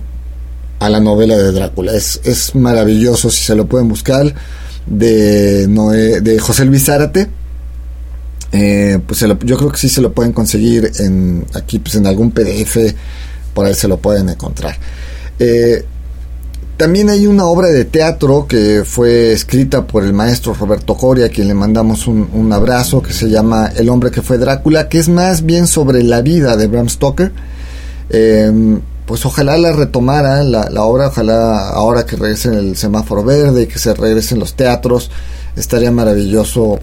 a 0.78 0.88
la 0.88 1.00
novela 1.00 1.36
de 1.36 1.50
Drácula. 1.50 1.92
Es, 1.92 2.20
es 2.24 2.54
maravilloso 2.54 3.30
si 3.30 3.42
se 3.44 3.56
lo 3.56 3.66
pueden 3.66 3.88
buscar, 3.88 4.32
de, 4.86 5.66
Noé, 5.68 6.20
de 6.20 6.38
José 6.38 6.64
Luis 6.64 6.84
Zárate. 6.84 7.28
Eh, 8.52 8.98
pues 9.06 9.22
lo, 9.22 9.38
yo 9.40 9.56
creo 9.56 9.70
que 9.70 9.78
sí 9.78 9.88
se 9.88 10.02
lo 10.02 10.12
pueden 10.12 10.32
conseguir 10.32 10.90
en 10.98 11.46
aquí 11.54 11.78
pues 11.78 11.94
en 11.94 12.06
algún 12.06 12.32
PDF 12.32 12.76
por 13.54 13.64
ahí 13.64 13.72
se 13.72 13.88
lo 13.88 13.96
pueden 13.96 14.28
encontrar 14.28 14.76
eh, 15.38 15.86
también 16.76 17.10
hay 17.10 17.26
una 17.26 17.46
obra 17.46 17.68
de 17.68 17.84
teatro 17.84 18.46
que 18.48 18.82
fue 18.84 19.32
escrita 19.32 19.86
por 19.86 20.04
el 20.04 20.12
maestro 20.12 20.54
Roberto 20.54 20.94
Coria, 20.94 21.26
a 21.26 21.28
quien 21.28 21.48
le 21.48 21.54
mandamos 21.54 22.06
un, 22.06 22.28
un, 22.32 22.52
abrazo, 22.52 23.02
que 23.02 23.12
se 23.12 23.28
llama 23.28 23.70
El 23.76 23.88
hombre 23.88 24.10
que 24.10 24.22
fue 24.22 24.38
Drácula, 24.38 24.88
que 24.88 24.98
es 24.98 25.08
más 25.08 25.44
bien 25.44 25.66
sobre 25.66 26.02
la 26.02 26.22
vida 26.22 26.56
de 26.56 26.66
Bram 26.66 26.88
Stoker. 26.88 27.32
Eh, 28.10 28.78
pues 29.06 29.26
ojalá 29.26 29.56
la 29.58 29.72
retomara 29.72 30.42
la, 30.42 30.70
la, 30.70 30.84
obra, 30.84 31.08
ojalá 31.08 31.68
ahora 31.70 32.06
que 32.06 32.16
regrese 32.16 32.48
en 32.48 32.54
el 32.54 32.76
semáforo 32.76 33.24
verde, 33.24 33.68
que 33.68 33.78
se 33.78 33.92
regresen 33.94 34.38
los 34.38 34.54
teatros, 34.54 35.10
estaría 35.56 35.90
maravilloso 35.90 36.78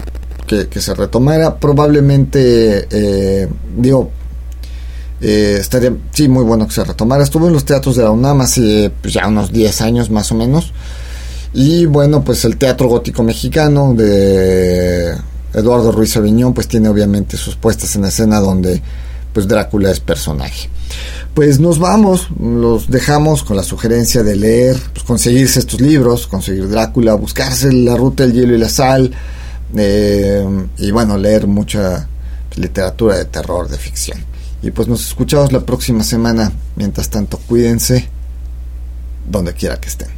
que, 0.46 0.68
que 0.68 0.80
se 0.80 0.94
retomara. 0.94 1.56
Probablemente, 1.56 2.86
eh, 2.90 3.48
digo, 3.76 4.10
eh, 5.20 5.58
estaría, 5.60 5.92
sí, 6.12 6.28
muy 6.28 6.44
bueno 6.44 6.66
que 6.66 6.74
se 6.74 6.84
retomara. 6.84 7.22
Estuve 7.22 7.48
en 7.48 7.52
los 7.52 7.64
teatros 7.64 7.96
de 7.96 8.04
la 8.04 8.10
UNAM 8.10 8.40
hace 8.40 8.90
pues, 9.02 9.14
ya 9.14 9.26
unos 9.26 9.52
10 9.52 9.80
años 9.82 10.10
más 10.10 10.32
o 10.32 10.34
menos. 10.34 10.72
Y 11.52 11.86
bueno, 11.86 12.22
pues 12.24 12.44
el 12.44 12.56
Teatro 12.56 12.88
Gótico 12.88 13.22
Mexicano 13.22 13.92
de 13.94 15.16
Eduardo 15.52 15.90
Ruiz 15.90 16.16
Aviñón, 16.16 16.54
pues 16.54 16.68
tiene 16.68 16.88
obviamente 16.88 17.36
sus 17.36 17.56
puestas 17.56 17.96
en 17.96 18.04
escena 18.04 18.40
donde 18.40 18.80
pues 19.32 19.48
Drácula 19.48 19.90
es 19.90 20.00
personaje. 20.00 20.68
Pues 21.34 21.60
nos 21.60 21.78
vamos, 21.78 22.28
los 22.40 22.88
dejamos 22.88 23.44
con 23.44 23.56
la 23.56 23.62
sugerencia 23.62 24.22
de 24.22 24.36
leer, 24.36 24.76
pues 24.92 25.04
conseguirse 25.04 25.60
estos 25.60 25.80
libros, 25.80 26.26
conseguir 26.26 26.68
Drácula, 26.68 27.14
buscarse 27.14 27.72
la 27.72 27.96
ruta 27.96 28.24
del 28.24 28.32
hielo 28.32 28.54
y 28.54 28.58
la 28.58 28.68
sal, 28.68 29.12
eh, 29.76 30.44
y 30.78 30.90
bueno, 30.90 31.16
leer 31.16 31.46
mucha 31.46 32.08
literatura 32.56 33.16
de 33.16 33.26
terror, 33.26 33.68
de 33.68 33.78
ficción. 33.78 34.29
Y 34.62 34.70
pues 34.70 34.88
nos 34.88 35.06
escuchamos 35.06 35.52
la 35.52 35.60
próxima 35.60 36.04
semana. 36.04 36.52
Mientras 36.76 37.08
tanto, 37.08 37.38
cuídense 37.38 38.08
donde 39.28 39.54
quiera 39.54 39.80
que 39.80 39.88
estén. 39.88 40.08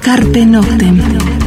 Carpe 0.00 0.46
Noctem. 0.46 1.43